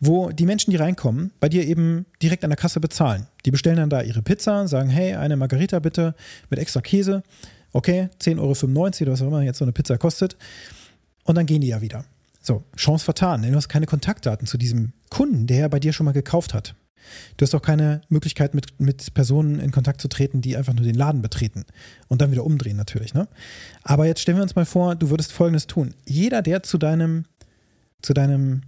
wo 0.00 0.30
die 0.30 0.46
Menschen, 0.46 0.70
die 0.70 0.76
reinkommen, 0.76 1.32
bei 1.40 1.48
dir 1.48 1.66
eben 1.66 2.06
direkt 2.22 2.44
an 2.44 2.50
der 2.50 2.56
Kasse 2.56 2.80
bezahlen. 2.80 3.26
Die 3.44 3.50
bestellen 3.50 3.76
dann 3.76 3.90
da 3.90 4.02
ihre 4.02 4.22
Pizza, 4.22 4.66
sagen, 4.68 4.88
hey, 4.88 5.14
eine 5.14 5.36
Margarita 5.36 5.78
bitte 5.80 6.14
mit 6.50 6.58
extra 6.58 6.80
Käse. 6.80 7.22
Okay, 7.72 8.08
10,95 8.20 8.38
Euro 8.38 9.02
oder 9.02 9.12
was 9.12 9.22
auch 9.22 9.26
immer 9.26 9.42
jetzt 9.42 9.58
so 9.58 9.64
eine 9.64 9.72
Pizza 9.72 9.98
kostet. 9.98 10.36
Und 11.24 11.36
dann 11.36 11.46
gehen 11.46 11.60
die 11.60 11.68
ja 11.68 11.80
wieder. 11.80 12.04
So, 12.46 12.62
Chance 12.76 13.06
vertan, 13.06 13.40
denn 13.40 13.52
du 13.52 13.56
hast 13.56 13.70
keine 13.70 13.86
Kontaktdaten 13.86 14.46
zu 14.46 14.58
diesem 14.58 14.92
Kunden, 15.08 15.46
der 15.46 15.70
bei 15.70 15.80
dir 15.80 15.94
schon 15.94 16.04
mal 16.04 16.12
gekauft 16.12 16.52
hat. 16.52 16.74
Du 17.38 17.42
hast 17.42 17.54
auch 17.54 17.62
keine 17.62 18.02
Möglichkeit, 18.10 18.54
mit, 18.54 18.78
mit 18.78 19.14
Personen 19.14 19.60
in 19.60 19.70
Kontakt 19.70 20.02
zu 20.02 20.08
treten, 20.08 20.42
die 20.42 20.54
einfach 20.54 20.74
nur 20.74 20.84
den 20.84 20.94
Laden 20.94 21.22
betreten 21.22 21.64
und 22.08 22.20
dann 22.20 22.32
wieder 22.32 22.44
umdrehen 22.44 22.76
natürlich. 22.76 23.14
Ne? 23.14 23.28
Aber 23.82 24.06
jetzt 24.06 24.20
stellen 24.20 24.36
wir 24.36 24.42
uns 24.42 24.56
mal 24.56 24.66
vor, 24.66 24.94
du 24.94 25.08
würdest 25.08 25.32
Folgendes 25.32 25.66
tun. 25.66 25.94
Jeder, 26.04 26.42
der 26.42 26.62
zu 26.62 26.76
deinem, 26.76 27.24
zu 28.02 28.12
deinem, 28.12 28.62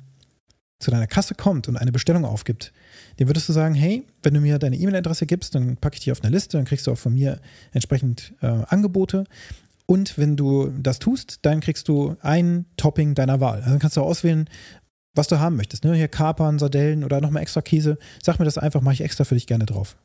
zu 0.78 0.90
deiner 0.90 1.06
Kasse 1.06 1.34
kommt 1.34 1.68
und 1.68 1.76
eine 1.76 1.92
Bestellung 1.92 2.24
aufgibt, 2.24 2.72
dem 3.18 3.28
würdest 3.28 3.46
du 3.46 3.52
sagen, 3.52 3.74
hey, 3.74 4.06
wenn 4.22 4.32
du 4.32 4.40
mir 4.40 4.58
deine 4.58 4.76
E-Mail-Adresse 4.76 5.26
gibst, 5.26 5.54
dann 5.54 5.76
packe 5.76 5.96
ich 5.96 6.00
die 6.00 6.12
auf 6.12 6.22
eine 6.22 6.34
Liste, 6.34 6.56
dann 6.56 6.64
kriegst 6.64 6.86
du 6.86 6.92
auch 6.92 6.98
von 6.98 7.12
mir 7.12 7.40
entsprechend 7.72 8.32
äh, 8.40 8.46
Angebote. 8.46 9.24
Und 9.86 10.18
wenn 10.18 10.36
du 10.36 10.72
das 10.78 10.98
tust, 10.98 11.38
dann 11.42 11.60
kriegst 11.60 11.88
du 11.88 12.16
ein 12.20 12.66
Topping 12.76 13.14
deiner 13.14 13.40
Wahl. 13.40 13.58
Also 13.58 13.70
dann 13.70 13.78
kannst 13.78 13.96
du 13.96 14.02
auswählen, 14.02 14.50
was 15.14 15.28
du 15.28 15.38
haben 15.38 15.56
möchtest. 15.56 15.84
Ne? 15.84 15.94
Hier 15.94 16.08
Kapern, 16.08 16.58
Sardellen 16.58 17.04
oder 17.04 17.20
nochmal 17.20 17.42
extra 17.42 17.62
Käse. 17.62 17.98
Sag 18.22 18.38
mir 18.38 18.44
das 18.44 18.58
einfach, 18.58 18.82
mache 18.82 18.94
ich 18.94 19.00
extra 19.00 19.24
für 19.24 19.34
dich 19.34 19.46
gerne 19.46 19.64
drauf. 19.64 19.96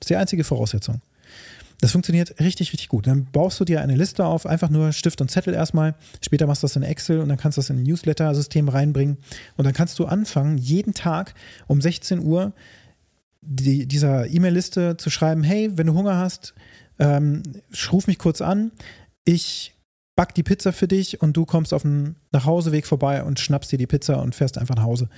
Das 0.00 0.06
ist 0.06 0.10
die 0.10 0.16
einzige 0.16 0.44
Voraussetzung. 0.44 1.00
Das 1.80 1.92
funktioniert 1.92 2.40
richtig, 2.40 2.72
richtig 2.72 2.88
gut. 2.88 3.06
Dann 3.06 3.26
baust 3.26 3.60
du 3.60 3.64
dir 3.64 3.82
eine 3.82 3.96
Liste 3.96 4.24
auf, 4.24 4.46
einfach 4.46 4.70
nur 4.70 4.92
Stift 4.92 5.20
und 5.20 5.30
Zettel 5.30 5.52
erstmal. 5.52 5.94
Später 6.22 6.46
machst 6.46 6.62
du 6.62 6.66
das 6.66 6.76
in 6.76 6.82
Excel 6.82 7.20
und 7.20 7.28
dann 7.28 7.36
kannst 7.36 7.58
du 7.58 7.60
das 7.60 7.68
in 7.68 7.76
ein 7.76 7.82
Newsletter-System 7.82 8.68
reinbringen. 8.68 9.18
Und 9.56 9.64
dann 9.66 9.74
kannst 9.74 9.98
du 9.98 10.06
anfangen, 10.06 10.56
jeden 10.56 10.94
Tag 10.94 11.34
um 11.66 11.80
16 11.80 12.20
Uhr 12.20 12.52
die, 13.42 13.86
dieser 13.86 14.26
E-Mail-Liste 14.26 14.96
zu 14.96 15.10
schreiben: 15.10 15.44
Hey, 15.44 15.76
wenn 15.76 15.86
du 15.86 15.94
Hunger 15.94 16.16
hast, 16.16 16.54
ähm, 16.98 17.42
ruf 17.92 18.06
mich 18.06 18.18
kurz 18.18 18.40
an. 18.40 18.72
Ich 19.26 19.74
back 20.14 20.34
die 20.34 20.42
Pizza 20.42 20.72
für 20.72 20.88
dich 20.88 21.20
und 21.20 21.36
du 21.36 21.44
kommst 21.44 21.74
auf 21.74 21.82
dem 21.82 22.16
Nachhauseweg 22.32 22.86
vorbei 22.86 23.22
und 23.22 23.38
schnappst 23.38 23.70
dir 23.70 23.76
die 23.76 23.86
Pizza 23.86 24.22
und 24.22 24.34
fährst 24.34 24.56
einfach 24.56 24.76
nach 24.76 24.84
Hause. 24.84 25.10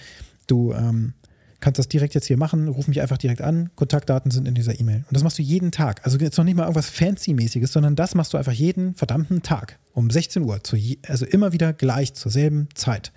Du 0.46 0.72
ähm, 0.72 1.12
kannst 1.60 1.78
das 1.78 1.88
direkt 1.88 2.14
jetzt 2.14 2.26
hier 2.26 2.38
machen, 2.38 2.68
ruf 2.68 2.88
mich 2.88 3.00
einfach 3.00 3.18
direkt 3.18 3.42
an. 3.42 3.70
Kontaktdaten 3.76 4.30
sind 4.30 4.48
in 4.48 4.54
dieser 4.54 4.80
E-Mail. 4.80 5.04
Und 5.06 5.12
das 5.14 5.22
machst 5.22 5.38
du 5.38 5.42
jeden 5.42 5.70
Tag. 5.70 6.04
Also 6.04 6.18
jetzt 6.18 6.38
noch 6.38 6.44
nicht 6.44 6.56
mal 6.56 6.62
irgendwas 6.62 6.88
Fancy-mäßiges, 6.88 7.72
sondern 7.72 7.96
das 7.96 8.14
machst 8.14 8.32
du 8.32 8.38
einfach 8.38 8.52
jeden 8.52 8.94
verdammten 8.94 9.42
Tag 9.42 9.78
um 9.92 10.10
16 10.10 10.42
Uhr. 10.42 10.58
Je, 10.72 10.98
also 11.06 11.26
immer 11.26 11.52
wieder 11.52 11.72
gleich 11.74 12.14
zur 12.14 12.32
selben 12.32 12.68
Zeit. 12.74 13.12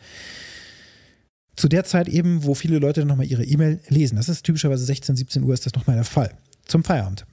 Zu 1.55 1.69
der 1.69 1.85
Zeit 1.85 2.09
eben, 2.09 2.43
wo 2.43 2.53
viele 2.53 2.79
Leute 2.79 3.05
nochmal 3.05 3.27
ihre 3.27 3.45
E-Mail 3.45 3.79
lesen. 3.87 4.17
Das 4.17 4.29
ist 4.29 4.43
typischerweise 4.43 4.85
16, 4.85 5.15
17 5.15 5.43
Uhr 5.43 5.53
ist 5.53 5.65
das 5.65 5.73
nochmal 5.73 5.95
der 5.95 6.05
Fall. 6.05 6.35
Zum 6.65 6.83
Feierabend. 6.83 7.25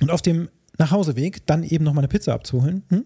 Und 0.00 0.10
auf 0.10 0.20
dem 0.20 0.48
Nachhauseweg 0.78 1.46
dann 1.46 1.62
eben 1.62 1.84
nochmal 1.84 2.02
eine 2.02 2.08
Pizza 2.08 2.34
abzuholen. 2.34 2.82
Hm? 2.88 3.04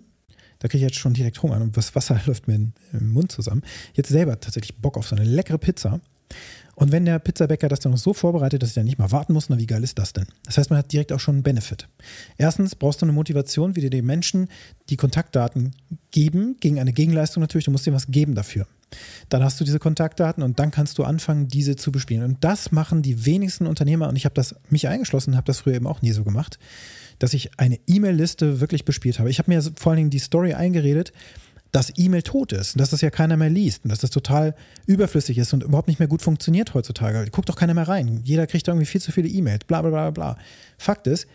Da 0.58 0.68
kriege 0.68 0.84
ich 0.84 0.90
jetzt 0.90 1.00
schon 1.00 1.14
direkt 1.14 1.42
Hunger 1.42 1.60
und 1.60 1.76
das 1.76 1.94
Wasser 1.94 2.20
läuft 2.26 2.46
mir 2.46 2.54
im 2.54 3.12
Mund 3.12 3.32
zusammen. 3.32 3.62
Jetzt 3.94 4.10
selber 4.10 4.38
tatsächlich 4.38 4.76
Bock 4.76 4.96
auf 4.96 5.08
so 5.08 5.16
eine 5.16 5.24
leckere 5.24 5.58
Pizza. 5.58 6.00
Und 6.76 6.92
wenn 6.92 7.04
der 7.04 7.18
Pizzabäcker 7.18 7.68
das 7.68 7.80
dann 7.80 7.92
noch 7.92 7.98
so 7.98 8.14
vorbereitet, 8.14 8.62
dass 8.62 8.70
ich 8.70 8.74
dann 8.74 8.86
nicht 8.86 8.98
mal 8.98 9.10
warten 9.12 9.32
muss, 9.34 9.50
na 9.50 9.58
wie 9.58 9.66
geil 9.66 9.82
ist 9.82 9.98
das 9.98 10.12
denn? 10.12 10.26
Das 10.44 10.56
heißt, 10.56 10.70
man 10.70 10.78
hat 10.78 10.92
direkt 10.92 11.12
auch 11.12 11.20
schon 11.20 11.36
einen 11.36 11.42
Benefit. 11.42 11.88
Erstens 12.38 12.74
brauchst 12.74 13.02
du 13.02 13.06
eine 13.06 13.12
Motivation, 13.12 13.76
wie 13.76 13.82
dir 13.82 13.90
den 13.90 14.06
Menschen 14.06 14.48
die 14.88 14.96
Kontaktdaten 14.96 15.72
geben, 16.10 16.56
gegen 16.60 16.80
eine 16.80 16.92
Gegenleistung 16.92 17.42
natürlich, 17.42 17.66
du 17.66 17.70
musst 17.70 17.84
dir 17.84 17.92
was 17.92 18.06
geben 18.06 18.34
dafür. 18.34 18.66
Dann 19.28 19.44
hast 19.44 19.60
du 19.60 19.64
diese 19.64 19.78
Kontaktdaten 19.78 20.42
und 20.42 20.58
dann 20.58 20.70
kannst 20.70 20.96
du 20.98 21.04
anfangen, 21.04 21.48
diese 21.48 21.76
zu 21.76 21.92
bespielen. 21.92 22.22
Und 22.22 22.42
das 22.44 22.72
machen 22.72 23.02
die 23.02 23.26
wenigsten 23.26 23.66
Unternehmer, 23.66 24.08
und 24.08 24.16
ich 24.16 24.24
habe 24.24 24.34
das 24.34 24.54
mich 24.70 24.88
eingeschlossen, 24.88 25.36
habe 25.36 25.46
das 25.46 25.60
früher 25.60 25.74
eben 25.74 25.86
auch 25.86 26.00
nie 26.00 26.12
so 26.12 26.24
gemacht 26.24 26.58
dass 27.20 27.34
ich 27.34 27.58
eine 27.58 27.78
E-Mail-Liste 27.86 28.60
wirklich 28.60 28.84
bespielt 28.84 29.20
habe. 29.20 29.30
Ich 29.30 29.38
habe 29.38 29.50
mir 29.50 29.62
vor 29.62 29.92
allen 29.92 29.98
Dingen 29.98 30.10
die 30.10 30.18
Story 30.18 30.54
eingeredet, 30.54 31.12
dass 31.70 31.92
E-Mail 31.96 32.22
tot 32.22 32.52
ist 32.52 32.74
und 32.74 32.80
dass 32.80 32.90
das 32.90 33.00
ja 33.00 33.10
keiner 33.10 33.36
mehr 33.36 33.50
liest 33.50 33.84
und 33.84 33.90
dass 33.90 34.00
das 34.00 34.10
total 34.10 34.56
überflüssig 34.86 35.38
ist 35.38 35.52
und 35.52 35.62
überhaupt 35.62 35.86
nicht 35.86 36.00
mehr 36.00 36.08
gut 36.08 36.22
funktioniert 36.22 36.74
heutzutage. 36.74 37.30
Guckt 37.30 37.48
doch 37.48 37.54
keiner 37.54 37.74
mehr 37.74 37.86
rein. 37.86 38.22
Jeder 38.24 38.48
kriegt 38.48 38.66
irgendwie 38.66 38.86
viel 38.86 39.00
zu 39.00 39.12
viele 39.12 39.28
E-Mails, 39.28 39.64
bla 39.66 39.82
bla 39.82 39.90
bla 39.90 40.10
bla. 40.10 40.36
Fakt 40.78 41.06
ist, 41.06 41.28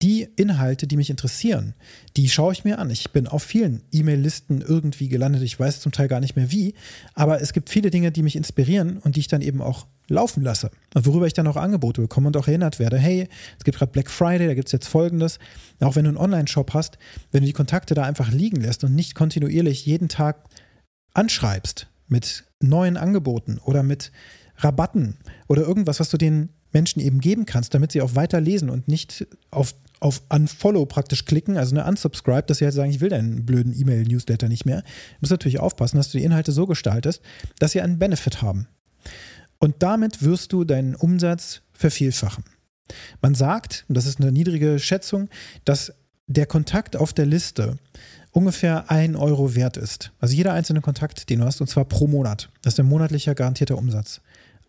die 0.00 0.28
Inhalte, 0.36 0.86
die 0.86 0.96
mich 0.96 1.10
interessieren, 1.10 1.74
die 2.16 2.28
schaue 2.28 2.52
ich 2.52 2.64
mir 2.64 2.78
an. 2.78 2.90
Ich 2.90 3.10
bin 3.10 3.26
auf 3.26 3.42
vielen 3.42 3.82
E-Mail-Listen 3.92 4.60
irgendwie 4.60 5.08
gelandet. 5.08 5.42
Ich 5.42 5.58
weiß 5.58 5.80
zum 5.80 5.92
Teil 5.92 6.08
gar 6.08 6.20
nicht 6.20 6.36
mehr 6.36 6.50
wie, 6.50 6.74
aber 7.14 7.40
es 7.40 7.52
gibt 7.52 7.70
viele 7.70 7.90
Dinge, 7.90 8.12
die 8.12 8.22
mich 8.22 8.36
inspirieren 8.36 8.98
und 8.98 9.16
die 9.16 9.20
ich 9.20 9.28
dann 9.28 9.42
eben 9.42 9.60
auch 9.60 9.86
laufen 10.08 10.42
lasse. 10.42 10.70
Und 10.94 11.06
worüber 11.06 11.26
ich 11.26 11.32
dann 11.32 11.46
auch 11.46 11.56
Angebote 11.56 12.00
bekomme 12.02 12.28
und 12.28 12.36
auch 12.36 12.48
erinnert 12.48 12.78
werde. 12.78 12.98
Hey, 12.98 13.28
es 13.58 13.64
gibt 13.64 13.78
gerade 13.78 13.92
Black 13.92 14.10
Friday, 14.10 14.46
da 14.46 14.54
gibt 14.54 14.68
es 14.68 14.72
jetzt 14.72 14.88
Folgendes. 14.88 15.38
Auch 15.80 15.96
wenn 15.96 16.04
du 16.04 16.10
einen 16.10 16.18
Online-Shop 16.18 16.74
hast, 16.74 16.98
wenn 17.32 17.40
du 17.40 17.46
die 17.46 17.52
Kontakte 17.52 17.94
da 17.94 18.02
einfach 18.02 18.30
liegen 18.30 18.60
lässt 18.60 18.84
und 18.84 18.94
nicht 18.94 19.14
kontinuierlich 19.14 19.86
jeden 19.86 20.08
Tag 20.08 20.44
anschreibst 21.14 21.88
mit 22.08 22.44
neuen 22.60 22.96
Angeboten 22.96 23.58
oder 23.64 23.82
mit 23.82 24.12
Rabatten 24.58 25.18
oder 25.48 25.62
irgendwas, 25.62 26.00
was 26.00 26.10
du 26.10 26.16
den 26.16 26.50
Menschen 26.72 27.00
eben 27.00 27.20
geben 27.20 27.46
kannst, 27.46 27.72
damit 27.72 27.92
sie 27.92 28.02
auch 28.02 28.14
weiter 28.14 28.40
lesen 28.40 28.68
und 28.68 28.88
nicht 28.88 29.26
auf, 29.50 29.74
auf 30.00 30.22
Unfollow 30.28 30.86
praktisch 30.86 31.24
klicken, 31.24 31.56
also 31.56 31.74
eine 31.74 31.88
Unsubscribe, 31.88 32.46
dass 32.46 32.58
sie 32.58 32.64
halt 32.64 32.74
sagen, 32.74 32.90
ich 32.90 33.00
will 33.00 33.08
deinen 33.08 33.46
blöden 33.46 33.72
E-Mail-Newsletter 33.72 34.48
nicht 34.48 34.66
mehr. 34.66 34.80
Du 34.80 35.18
musst 35.20 35.30
natürlich 35.30 35.60
aufpassen, 35.60 35.96
dass 35.96 36.10
du 36.10 36.18
die 36.18 36.24
Inhalte 36.24 36.52
so 36.52 36.66
gestaltest, 36.66 37.22
dass 37.58 37.72
sie 37.72 37.80
einen 37.80 37.98
Benefit 37.98 38.42
haben. 38.42 38.66
Und 39.58 39.76
damit 39.82 40.22
wirst 40.22 40.52
du 40.52 40.64
deinen 40.64 40.94
Umsatz 40.94 41.62
vervielfachen. 41.72 42.44
Man 43.22 43.34
sagt, 43.34 43.84
und 43.88 43.96
das 43.96 44.06
ist 44.06 44.20
eine 44.20 44.32
niedrige 44.32 44.78
Schätzung, 44.78 45.28
dass 45.64 45.92
der 46.26 46.46
Kontakt 46.46 46.96
auf 46.96 47.12
der 47.12 47.26
Liste 47.26 47.78
ungefähr 48.30 48.90
ein 48.90 49.16
Euro 49.16 49.54
wert 49.54 49.76
ist. 49.76 50.12
Also 50.20 50.34
jeder 50.34 50.52
einzelne 50.52 50.80
Kontakt, 50.80 51.30
den 51.30 51.40
du 51.40 51.46
hast, 51.46 51.60
und 51.60 51.68
zwar 51.68 51.84
pro 51.84 52.06
Monat. 52.06 52.50
Das 52.62 52.74
ist 52.74 52.80
ein 52.80 52.86
monatlicher 52.86 53.34
garantierter 53.34 53.78
Umsatz. 53.78 54.20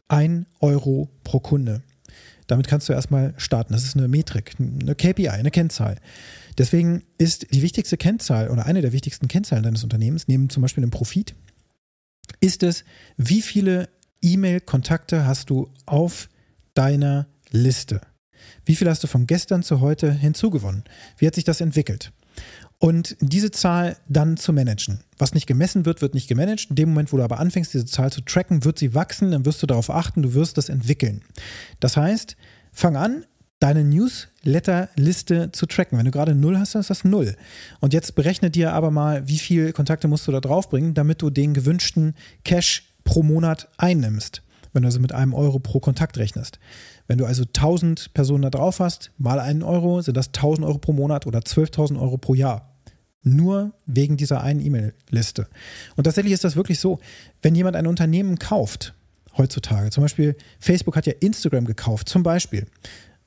Ein 0.07 0.45
Euro 0.59 1.09
pro 1.23 1.39
Kunde. 1.39 1.81
Damit 2.47 2.67
kannst 2.67 2.87
du 2.87 2.93
erstmal 2.93 3.33
starten. 3.37 3.73
Das 3.73 3.83
ist 3.83 3.97
eine 3.97 4.07
Metrik, 4.07 4.53
eine 4.59 4.93
KPI, 4.93 5.29
eine 5.29 5.49
Kennzahl. 5.49 5.95
Deswegen 6.57 7.03
ist 7.17 7.53
die 7.53 7.63
wichtigste 7.63 7.97
Kennzahl 7.97 8.49
oder 8.49 8.65
eine 8.65 8.81
der 8.81 8.91
wichtigsten 8.91 9.27
Kennzahlen 9.27 9.63
deines 9.63 9.83
Unternehmens, 9.83 10.27
neben 10.27 10.49
zum 10.49 10.61
Beispiel 10.61 10.81
dem 10.81 10.91
Profit, 10.91 11.33
ist 12.39 12.63
es, 12.63 12.83
wie 13.17 13.41
viele 13.41 13.89
E-Mail-Kontakte 14.25 15.27
hast 15.27 15.51
du 15.51 15.69
auf 15.85 16.29
deiner 16.73 17.27
Liste? 17.51 18.01
Wie 18.65 18.75
viel 18.75 18.89
hast 18.89 19.03
du 19.03 19.07
von 19.07 19.27
gestern 19.27 19.61
zu 19.61 19.81
heute 19.81 20.11
hinzugewonnen? 20.11 20.83
Wie 21.17 21.27
hat 21.27 21.35
sich 21.35 21.43
das 21.43 21.61
entwickelt? 21.61 22.11
Und 22.79 23.15
diese 23.21 23.51
Zahl 23.51 23.97
dann 24.09 24.35
zu 24.35 24.51
managen. 24.51 24.99
Was 25.17 25.33
nicht 25.33 25.47
gemessen 25.47 25.85
wird, 25.85 26.01
wird 26.01 26.13
nicht 26.13 26.27
gemanagt. 26.27 26.67
In 26.69 26.75
dem 26.75 26.89
Moment, 26.89 27.13
wo 27.13 27.17
du 27.17 27.23
aber 27.23 27.39
anfängst, 27.39 27.73
diese 27.73 27.85
Zahl 27.85 28.11
zu 28.11 28.21
tracken, 28.21 28.65
wird 28.65 28.79
sie 28.79 28.93
wachsen, 28.93 29.31
dann 29.31 29.45
wirst 29.45 29.61
du 29.63 29.67
darauf 29.67 29.89
achten, 29.89 30.23
du 30.23 30.33
wirst 30.33 30.57
das 30.57 30.69
entwickeln. 30.69 31.21
Das 31.79 31.95
heißt, 31.95 32.35
fang 32.71 32.97
an, 32.97 33.25
deine 33.59 33.83
Newsletter-Liste 33.85 35.51
zu 35.51 35.65
tracken. 35.67 35.97
Wenn 35.97 36.05
du 36.05 36.11
gerade 36.11 36.35
null 36.35 36.57
hast, 36.57 36.75
dann 36.75 36.81
ist 36.81 36.89
das 36.89 37.05
null. 37.05 37.35
Und 37.79 37.93
jetzt 37.93 38.15
berechne 38.15 38.49
dir 38.49 38.73
aber 38.73 38.91
mal, 38.91 39.27
wie 39.27 39.39
viele 39.39 39.71
Kontakte 39.71 40.07
musst 40.07 40.27
du 40.27 40.31
da 40.31 40.41
draufbringen, 40.41 40.93
damit 40.93 41.21
du 41.21 41.29
den 41.29 41.53
gewünschten 41.53 42.15
Cash 42.43 42.94
pro 43.05 43.23
Monat 43.23 43.69
einnimmst, 43.77 44.43
wenn 44.73 44.81
du 44.81 44.87
also 44.87 44.99
mit 44.99 45.13
einem 45.13 45.33
Euro 45.33 45.59
pro 45.59 45.79
Kontakt 45.79 46.17
rechnest. 46.17 46.59
Wenn 47.07 47.17
du 47.17 47.25
also 47.25 47.43
1000 47.43 48.13
Personen 48.13 48.41
da 48.41 48.49
drauf 48.49 48.81
hast, 48.81 49.11
mal 49.17 49.39
einen 49.39 49.63
Euro, 49.63 50.01
sind 50.01 50.17
das 50.17 50.27
1000 50.27 50.67
Euro 50.67 50.79
pro 50.79 50.91
Monat 50.91 51.25
oder 51.25 51.39
12.000 51.39 51.97
Euro 51.99 52.17
pro 52.17 52.33
Jahr. 52.33 52.75
Nur 53.23 53.73
wegen 53.85 54.17
dieser 54.17 54.41
einen 54.41 54.59
E-Mail-Liste. 54.59 55.47
Und 55.95 56.03
tatsächlich 56.03 56.33
ist 56.33 56.43
das 56.43 56.55
wirklich 56.55 56.79
so, 56.79 56.99
wenn 57.41 57.55
jemand 57.55 57.75
ein 57.75 57.87
Unternehmen 57.87 58.37
kauft, 58.37 58.93
heutzutage, 59.37 59.89
zum 59.89 60.03
Beispiel 60.03 60.35
Facebook 60.59 60.95
hat 60.95 61.07
ja 61.07 61.13
Instagram 61.19 61.65
gekauft, 61.65 62.09
zum 62.09 62.23
Beispiel, 62.23 62.65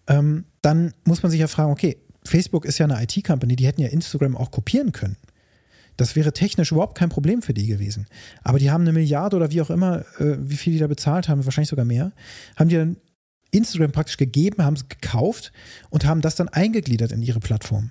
ähm, 0.07 0.45
dann 0.63 0.93
muss 1.05 1.23
man 1.23 1.31
sich 1.31 1.41
ja 1.41 1.49
fragen, 1.49 1.73
okay, 1.73 1.99
Facebook 2.25 2.65
ist 2.65 2.79
ja 2.79 2.87
eine 2.87 3.03
IT-Company, 3.03 3.57
die 3.57 3.67
hätten 3.67 3.81
ja 3.81 3.89
Instagram 3.89 4.37
auch 4.37 4.51
kopieren 4.51 4.93
können. 4.93 5.17
Das 5.99 6.15
wäre 6.17 6.33
technisch 6.33 6.73
überhaupt 6.73 6.97
kein 6.97 7.09
Problem 7.09 7.43
für 7.43 7.53
die 7.53 7.67
gewesen. 7.67 8.07
Aber 8.43 8.59
die 8.59 8.71
haben 8.71 8.83
eine 8.83 8.93
Milliarde 8.93 9.37
oder 9.37 9.51
wie 9.51 9.61
auch 9.61 9.69
immer, 9.69 10.05
äh, 10.19 10.39
wie 10.39 10.57
viel 10.57 10.73
die 10.73 10.79
da 10.79 10.87
bezahlt 10.87 11.29
haben, 11.29 11.45
wahrscheinlich 11.45 11.69
sogar 11.69 11.85
mehr, 11.85 12.13
haben 12.57 12.69
die 12.69 12.77
dann 12.77 12.97
Instagram 13.51 13.93
praktisch 13.93 14.17
gegeben, 14.17 14.65
haben 14.65 14.75
es 14.75 14.89
gekauft 14.89 15.53
und 15.91 16.07
haben 16.07 16.21
das 16.21 16.37
dann 16.37 16.49
eingegliedert 16.49 17.13
in 17.13 17.21
ihre 17.21 17.41
Plattform. 17.41 17.91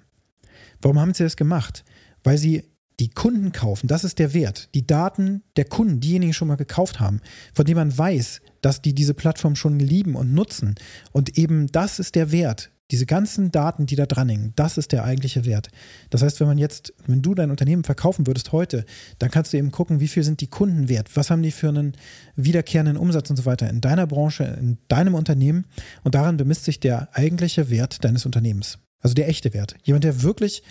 Warum 0.82 1.00
haben 1.00 1.14
sie 1.14 1.24
das 1.24 1.36
gemacht? 1.36 1.84
Weil 2.24 2.38
sie 2.38 2.64
die 3.00 3.10
Kunden 3.10 3.52
kaufen, 3.52 3.88
das 3.88 4.04
ist 4.04 4.20
der 4.20 4.34
Wert. 4.34 4.70
Die 4.74 4.88
Daten 4.88 5.44
der 5.58 5.66
Kunden, 5.66 6.00
diejenigen 6.00 6.34
schon 6.34 6.48
mal 6.48 6.56
gekauft 6.56 7.00
haben, 7.00 7.20
von 7.54 7.66
denen 7.66 7.78
man 7.78 7.98
weiß, 7.98 8.42
dass 8.62 8.82
die 8.82 8.96
diese 8.96 9.14
Plattform 9.14 9.56
schon 9.56 9.80
lieben 9.80 10.16
und 10.16 10.34
nutzen. 10.34 10.76
Und 11.12 11.38
eben 11.38 11.68
das 11.68 12.00
ist 12.00 12.16
der 12.16 12.32
Wert, 12.32 12.72
diese 12.92 13.06
ganzen 13.06 13.52
Daten, 13.52 13.86
die 13.86 13.96
da 13.96 14.06
dranhängen, 14.06 14.54
das 14.56 14.78
ist 14.78 14.92
der 14.92 15.04
eigentliche 15.04 15.46
Wert. 15.46 15.70
Das 16.10 16.22
heißt, 16.22 16.40
wenn 16.40 16.48
man 16.48 16.58
jetzt, 16.58 16.94
wenn 17.06 17.22
du 17.22 17.36
dein 17.36 17.52
Unternehmen 17.52 17.84
verkaufen 17.84 18.28
würdest 18.28 18.52
heute, 18.52 18.86
dann 19.20 19.30
kannst 19.30 19.52
du 19.52 19.58
eben 19.58 19.72
gucken, 19.72 20.00
wie 20.00 20.08
viel 20.08 20.24
sind 20.24 20.40
die 20.40 20.48
Kunden 20.48 20.88
wert, 20.88 21.16
was 21.16 21.30
haben 21.30 21.44
die 21.44 21.52
für 21.52 21.70
einen 21.70 21.94
wiederkehrenden 22.36 22.98
Umsatz 22.98 23.30
und 23.30 23.36
so 23.36 23.46
weiter 23.46 23.70
in 23.70 23.82
deiner 23.82 24.08
Branche, 24.08 24.44
in 24.60 24.78
deinem 24.88 25.16
Unternehmen 25.16 25.66
und 26.04 26.16
daran 26.16 26.38
bemisst 26.38 26.64
sich 26.64 26.80
der 26.80 27.10
eigentliche 27.14 27.70
Wert 27.70 28.04
deines 28.06 28.26
Unternehmens. 28.26 28.80
Also 29.02 29.14
der 29.14 29.28
echte 29.28 29.54
Wert. 29.54 29.76
Jemand, 29.84 30.06
der 30.06 30.24
wirklich 30.24 30.64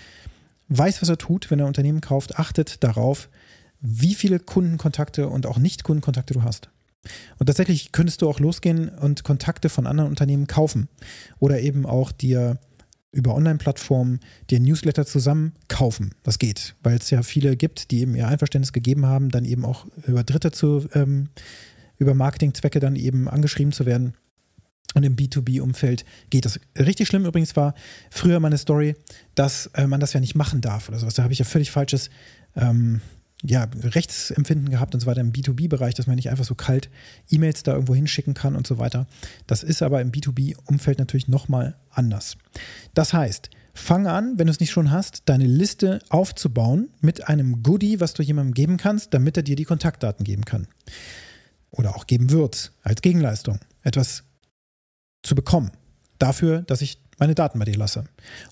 weiß, 0.68 1.02
was 1.02 1.08
er 1.08 1.18
tut, 1.18 1.50
wenn 1.50 1.60
er 1.60 1.66
ein 1.66 1.68
Unternehmen 1.68 2.00
kauft, 2.00 2.38
achtet 2.38 2.82
darauf, 2.82 3.28
wie 3.80 4.14
viele 4.14 4.40
Kundenkontakte 4.40 5.28
und 5.28 5.46
auch 5.46 5.58
Nicht-Kundenkontakte 5.58 6.34
du 6.34 6.42
hast. 6.42 6.70
Und 7.38 7.46
tatsächlich 7.46 7.92
könntest 7.92 8.22
du 8.22 8.28
auch 8.28 8.40
losgehen 8.40 8.88
und 8.88 9.24
Kontakte 9.24 9.68
von 9.68 9.86
anderen 9.86 10.10
Unternehmen 10.10 10.46
kaufen 10.46 10.88
oder 11.38 11.60
eben 11.60 11.86
auch 11.86 12.12
dir 12.12 12.58
über 13.12 13.34
Online-Plattformen 13.34 14.20
dir 14.50 14.60
Newsletter 14.60 15.06
zusammen 15.06 15.52
kaufen. 15.68 16.14
Das 16.22 16.38
geht, 16.38 16.74
weil 16.82 16.96
es 16.96 17.10
ja 17.10 17.22
viele 17.22 17.56
gibt, 17.56 17.90
die 17.90 18.00
eben 18.00 18.14
ihr 18.14 18.28
Einverständnis 18.28 18.72
gegeben 18.72 19.06
haben, 19.06 19.30
dann 19.30 19.44
eben 19.44 19.64
auch 19.64 19.86
über 20.06 20.22
Dritte 20.22 20.52
zu, 20.52 20.86
ähm, 20.92 21.30
über 21.96 22.14
Marketingzwecke 22.14 22.78
dann 22.78 22.94
eben 22.94 23.28
angeschrieben 23.28 23.72
zu 23.72 23.86
werden. 23.86 24.14
Und 24.94 25.02
im 25.02 25.16
B2B-Umfeld 25.16 26.04
geht 26.30 26.44
das. 26.44 26.60
Richtig 26.78 27.08
schlimm 27.08 27.26
übrigens 27.26 27.56
war 27.56 27.74
früher 28.10 28.40
meine 28.40 28.56
Story, 28.56 28.94
dass 29.34 29.66
äh, 29.74 29.86
man 29.86 30.00
das 30.00 30.12
ja 30.12 30.20
nicht 30.20 30.34
machen 30.34 30.60
darf 30.60 30.88
oder 30.88 30.98
sowas. 30.98 31.14
Da 31.14 31.22
habe 31.22 31.32
ich 31.32 31.38
ja 31.38 31.44
völlig 31.44 31.70
falsches 31.70 32.10
ähm, 32.54 33.00
ja, 33.42 33.68
Rechtsempfinden 33.82 34.70
gehabt 34.70 34.94
und 34.94 35.00
so 35.00 35.06
weiter 35.06 35.20
im 35.20 35.32
B2B-Bereich, 35.32 35.94
dass 35.94 36.06
man 36.06 36.16
nicht 36.16 36.30
einfach 36.30 36.44
so 36.44 36.54
kalt 36.54 36.88
E-Mails 37.30 37.62
da 37.62 37.72
irgendwo 37.72 37.94
hinschicken 37.94 38.34
kann 38.34 38.56
und 38.56 38.66
so 38.66 38.78
weiter. 38.78 39.06
Das 39.46 39.62
ist 39.62 39.82
aber 39.82 40.00
im 40.00 40.10
B2B-Umfeld 40.10 40.98
natürlich 40.98 41.28
nochmal 41.28 41.76
anders. 41.90 42.38
Das 42.94 43.12
heißt, 43.12 43.50
fang 43.74 44.06
an, 44.06 44.38
wenn 44.38 44.46
du 44.46 44.52
es 44.52 44.60
nicht 44.60 44.70
schon 44.70 44.90
hast, 44.90 45.22
deine 45.26 45.46
Liste 45.46 46.00
aufzubauen 46.08 46.88
mit 47.00 47.28
einem 47.28 47.62
Goodie, 47.62 48.00
was 48.00 48.14
du 48.14 48.22
jemandem 48.22 48.54
geben 48.54 48.76
kannst, 48.78 49.12
damit 49.12 49.36
er 49.36 49.42
dir 49.42 49.56
die 49.56 49.64
Kontaktdaten 49.64 50.24
geben 50.24 50.44
kann. 50.44 50.66
Oder 51.70 51.94
auch 51.94 52.06
geben 52.06 52.30
wird, 52.30 52.72
als 52.82 53.02
Gegenleistung. 53.02 53.60
Etwas 53.82 54.24
zu 55.22 55.34
bekommen. 55.34 55.72
Dafür, 56.18 56.62
dass 56.62 56.80
ich 56.80 56.98
meine 57.18 57.34
Daten 57.34 57.58
bei 57.58 57.64
dir 57.64 57.76
lasse. 57.76 58.04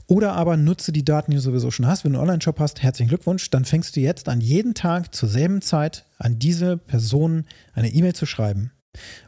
Oder 0.06 0.32
aber 0.32 0.56
nutze 0.56 0.92
die 0.92 1.04
Daten, 1.04 1.30
die 1.30 1.36
du 1.36 1.42
sowieso 1.42 1.70
schon 1.70 1.86
hast. 1.86 2.04
Wenn 2.04 2.12
du 2.12 2.18
einen 2.18 2.28
Online-Shop 2.28 2.58
hast, 2.60 2.82
herzlichen 2.82 3.08
Glückwunsch. 3.08 3.50
Dann 3.50 3.64
fängst 3.64 3.96
du 3.96 4.00
jetzt 4.00 4.28
an, 4.28 4.40
jeden 4.40 4.74
Tag 4.74 5.14
zur 5.14 5.28
selben 5.28 5.62
Zeit 5.62 6.06
an 6.18 6.38
diese 6.38 6.76
Person 6.76 7.44
eine 7.72 7.90
E-Mail 7.90 8.14
zu 8.14 8.26
schreiben. 8.26 8.72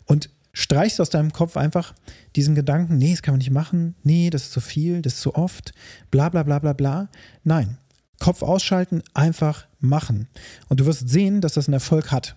Und 0.05 0.31
streichst 0.53 1.01
aus 1.01 1.11
deinem 1.11 1.33
Kopf 1.33 1.57
einfach 1.57 1.95
diesen 2.35 2.55
Gedanken, 2.55 2.97
nee, 2.97 3.11
das 3.11 3.23
kann 3.23 3.35
man 3.35 3.41
nicht 3.41 3.51
machen, 3.51 3.95
nee, 4.03 4.31
das 4.31 4.45
ist 4.45 4.53
zu 4.53 4.61
viel, 4.61 5.03
das 5.03 5.15
ist 5.15 5.21
zu 5.21 5.35
oft, 5.35 5.73
bla 6.11 6.31
bla 6.31 6.45
bla 6.45 6.59
bla 6.59 6.73
bla. 6.73 7.09
Nein, 7.45 7.77
Kopf 8.19 8.43
ausschalten, 8.43 9.03
einfach 9.13 9.67
machen. 9.81 10.29
Und 10.69 10.81
du 10.81 10.87
wirst 10.87 11.09
sehen, 11.09 11.43
dass 11.43 11.55
das 11.55 11.69
einen 11.69 11.75
Erfolg 11.75 12.11
hat 12.11 12.37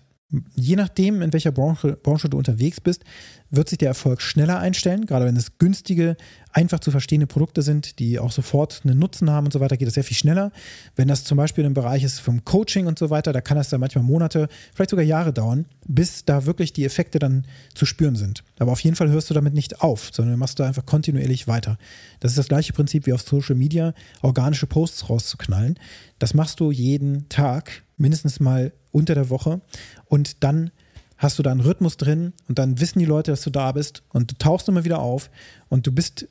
je 0.54 0.76
nachdem, 0.76 1.22
in 1.22 1.32
welcher 1.32 1.52
Branche, 1.52 1.98
Branche, 2.02 2.28
du 2.28 2.38
unterwegs 2.38 2.80
bist, 2.80 3.04
wird 3.50 3.68
sich 3.68 3.78
der 3.78 3.88
Erfolg 3.88 4.22
schneller 4.22 4.60
einstellen. 4.60 5.06
Gerade 5.06 5.26
wenn 5.26 5.36
es 5.36 5.58
günstige, 5.58 6.16
einfach 6.52 6.78
zu 6.78 6.90
verstehende 6.92 7.26
Produkte 7.26 7.62
sind, 7.62 7.98
die 7.98 8.18
auch 8.18 8.30
sofort 8.30 8.82
einen 8.84 8.98
Nutzen 8.98 9.30
haben 9.30 9.46
und 9.46 9.52
so 9.52 9.60
weiter, 9.60 9.76
geht 9.76 9.88
es 9.88 9.94
sehr 9.94 10.04
viel 10.04 10.16
schneller. 10.16 10.52
Wenn 10.94 11.08
das 11.08 11.24
zum 11.24 11.36
Beispiel 11.36 11.64
im 11.64 11.74
Bereich 11.74 12.04
ist 12.04 12.20
vom 12.20 12.44
Coaching 12.44 12.86
und 12.86 12.98
so 12.98 13.10
weiter, 13.10 13.32
da 13.32 13.40
kann 13.40 13.56
das 13.56 13.68
dann 13.68 13.80
manchmal 13.80 14.04
Monate, 14.04 14.48
vielleicht 14.72 14.90
sogar 14.90 15.04
Jahre 15.04 15.32
dauern, 15.32 15.66
bis 15.86 16.24
da 16.24 16.46
wirklich 16.46 16.72
die 16.72 16.84
Effekte 16.84 17.18
dann 17.18 17.44
zu 17.74 17.84
spüren 17.84 18.14
sind. 18.14 18.44
Aber 18.58 18.72
auf 18.72 18.80
jeden 18.80 18.96
Fall 18.96 19.10
hörst 19.10 19.30
du 19.30 19.34
damit 19.34 19.54
nicht 19.54 19.80
auf, 19.80 20.10
sondern 20.12 20.38
machst 20.38 20.60
da 20.60 20.66
einfach 20.66 20.86
kontinuierlich 20.86 21.48
weiter. 21.48 21.76
Das 22.20 22.32
ist 22.32 22.38
das 22.38 22.48
gleiche 22.48 22.72
Prinzip 22.72 23.06
wie 23.06 23.12
auf 23.12 23.22
Social 23.22 23.56
Media, 23.56 23.94
organische 24.22 24.66
Posts 24.66 25.10
rauszuknallen. 25.10 25.78
Das 26.20 26.34
machst 26.34 26.60
du 26.60 26.70
jeden 26.70 27.28
Tag, 27.28 27.82
mindestens 28.00 28.40
mal 28.40 28.72
unter 28.90 29.14
der 29.14 29.30
Woche 29.30 29.60
und 30.06 30.42
dann 30.42 30.70
hast 31.18 31.38
du 31.38 31.42
da 31.42 31.50
einen 31.50 31.60
Rhythmus 31.60 31.98
drin 31.98 32.32
und 32.48 32.58
dann 32.58 32.80
wissen 32.80 32.98
die 32.98 33.04
Leute, 33.04 33.30
dass 33.30 33.42
du 33.42 33.50
da 33.50 33.72
bist 33.72 34.02
und 34.08 34.32
du 34.32 34.34
tauchst 34.36 34.68
immer 34.68 34.84
wieder 34.84 35.00
auf 35.00 35.30
und 35.68 35.86
du 35.86 35.92
bist 35.92 36.26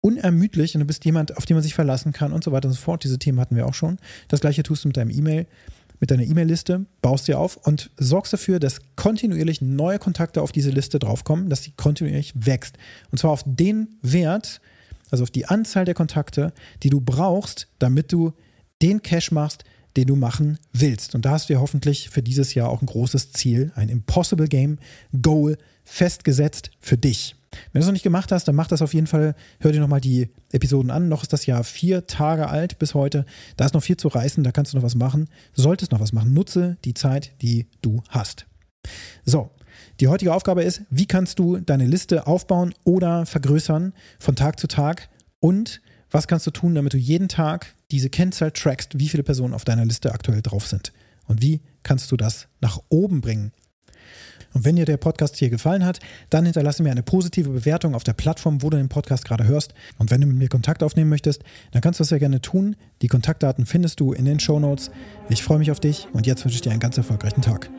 unermüdlich 0.00 0.74
und 0.74 0.80
du 0.80 0.86
bist 0.86 1.04
jemand, 1.04 1.36
auf 1.36 1.46
den 1.46 1.54
man 1.54 1.62
sich 1.62 1.74
verlassen 1.74 2.12
kann 2.12 2.32
und 2.32 2.44
so 2.44 2.52
weiter 2.52 2.68
und 2.68 2.74
so 2.74 2.80
fort. 2.80 3.04
Diese 3.04 3.18
Themen 3.18 3.40
hatten 3.40 3.56
wir 3.56 3.64
auch 3.64 3.74
schon. 3.74 3.96
Das 4.28 4.40
gleiche 4.40 4.62
tust 4.62 4.84
du 4.84 4.88
mit 4.88 4.96
deinem 4.96 5.10
E-Mail, 5.10 5.46
mit 6.00 6.10
deiner 6.10 6.24
E-Mail-Liste, 6.24 6.84
baust 7.00 7.28
dir 7.28 7.38
auf 7.38 7.56
und 7.56 7.90
sorgst 7.96 8.32
dafür, 8.32 8.58
dass 8.58 8.80
kontinuierlich 8.96 9.62
neue 9.62 9.98
Kontakte 9.98 10.42
auf 10.42 10.52
diese 10.52 10.70
Liste 10.70 10.98
draufkommen, 10.98 11.48
dass 11.48 11.62
sie 11.62 11.70
kontinuierlich 11.70 12.34
wächst. 12.34 12.76
Und 13.12 13.18
zwar 13.18 13.30
auf 13.30 13.44
den 13.46 13.96
Wert, 14.02 14.60
also 15.10 15.22
auf 15.22 15.30
die 15.30 15.46
Anzahl 15.46 15.84
der 15.84 15.94
Kontakte, 15.94 16.52
die 16.82 16.90
du 16.90 17.00
brauchst, 17.00 17.68
damit 17.78 18.12
du 18.12 18.34
den 18.82 19.00
Cash 19.00 19.30
machst, 19.30 19.64
den 19.96 20.06
du 20.06 20.16
machen 20.16 20.58
willst. 20.72 21.14
Und 21.14 21.24
da 21.24 21.32
hast 21.32 21.48
du 21.48 21.54
ja 21.54 21.60
hoffentlich 21.60 22.10
für 22.10 22.22
dieses 22.22 22.54
Jahr 22.54 22.68
auch 22.68 22.82
ein 22.82 22.86
großes 22.86 23.32
Ziel, 23.32 23.72
ein 23.74 23.88
Impossible 23.88 24.48
Game 24.48 24.78
Goal 25.20 25.56
festgesetzt 25.84 26.70
für 26.80 26.96
dich. 26.96 27.36
Wenn 27.72 27.80
du 27.80 27.84
es 27.84 27.86
noch 27.86 27.92
nicht 27.92 28.02
gemacht 28.02 28.32
hast, 28.32 28.48
dann 28.48 28.56
mach 28.56 28.66
das 28.66 28.82
auf 28.82 28.94
jeden 28.94 29.06
Fall. 29.06 29.34
Hör 29.60 29.72
dir 29.72 29.80
nochmal 29.80 30.00
die 30.00 30.28
Episoden 30.50 30.90
an. 30.90 31.08
Noch 31.08 31.22
ist 31.22 31.32
das 31.32 31.46
Jahr 31.46 31.62
vier 31.62 32.06
Tage 32.06 32.48
alt 32.48 32.78
bis 32.78 32.94
heute. 32.94 33.24
Da 33.56 33.66
ist 33.66 33.74
noch 33.74 33.82
viel 33.82 33.96
zu 33.96 34.08
reißen, 34.08 34.42
da 34.42 34.52
kannst 34.52 34.72
du 34.72 34.76
noch 34.76 34.84
was 34.84 34.96
machen. 34.96 35.28
Solltest 35.52 35.92
noch 35.92 36.00
was 36.00 36.12
machen. 36.12 36.32
Nutze 36.32 36.76
die 36.84 36.94
Zeit, 36.94 37.32
die 37.42 37.66
du 37.80 38.02
hast. 38.08 38.46
So, 39.24 39.50
die 40.00 40.08
heutige 40.08 40.34
Aufgabe 40.34 40.62
ist, 40.62 40.82
wie 40.90 41.06
kannst 41.06 41.38
du 41.38 41.58
deine 41.58 41.86
Liste 41.86 42.26
aufbauen 42.26 42.74
oder 42.84 43.26
vergrößern 43.26 43.92
von 44.18 44.36
Tag 44.36 44.58
zu 44.58 44.66
Tag 44.66 45.08
und 45.40 45.80
was 46.14 46.28
kannst 46.28 46.46
du 46.46 46.52
tun, 46.52 46.76
damit 46.76 46.92
du 46.92 46.96
jeden 46.96 47.26
Tag 47.26 47.74
diese 47.90 48.08
Kennzahl 48.08 48.52
trackst, 48.52 49.00
wie 49.00 49.08
viele 49.08 49.24
Personen 49.24 49.52
auf 49.52 49.64
deiner 49.64 49.84
Liste 49.84 50.12
aktuell 50.12 50.42
drauf 50.42 50.64
sind? 50.64 50.92
Und 51.26 51.42
wie 51.42 51.60
kannst 51.82 52.12
du 52.12 52.16
das 52.16 52.46
nach 52.60 52.78
oben 52.88 53.20
bringen? 53.20 53.50
Und 54.52 54.64
wenn 54.64 54.76
dir 54.76 54.84
der 54.84 54.96
Podcast 54.96 55.36
hier 55.36 55.50
gefallen 55.50 55.84
hat, 55.84 55.98
dann 56.30 56.44
hinterlasse 56.44 56.84
mir 56.84 56.92
eine 56.92 57.02
positive 57.02 57.50
Bewertung 57.50 57.96
auf 57.96 58.04
der 58.04 58.12
Plattform, 58.12 58.62
wo 58.62 58.70
du 58.70 58.76
den 58.76 58.88
Podcast 58.88 59.24
gerade 59.24 59.44
hörst. 59.44 59.74
Und 59.98 60.12
wenn 60.12 60.20
du 60.20 60.28
mit 60.28 60.36
mir 60.36 60.48
Kontakt 60.48 60.84
aufnehmen 60.84 61.10
möchtest, 61.10 61.42
dann 61.72 61.82
kannst 61.82 61.98
du 61.98 62.02
das 62.02 62.10
sehr 62.10 62.20
gerne 62.20 62.40
tun. 62.40 62.76
Die 63.02 63.08
Kontaktdaten 63.08 63.66
findest 63.66 63.98
du 63.98 64.12
in 64.12 64.24
den 64.24 64.38
Show 64.38 64.60
Notes. 64.60 64.92
Ich 65.30 65.42
freue 65.42 65.58
mich 65.58 65.72
auf 65.72 65.80
dich 65.80 66.06
und 66.12 66.28
jetzt 66.28 66.44
wünsche 66.44 66.54
ich 66.54 66.62
dir 66.62 66.70
einen 66.70 66.78
ganz 66.78 66.96
erfolgreichen 66.96 67.42
Tag. 67.42 67.70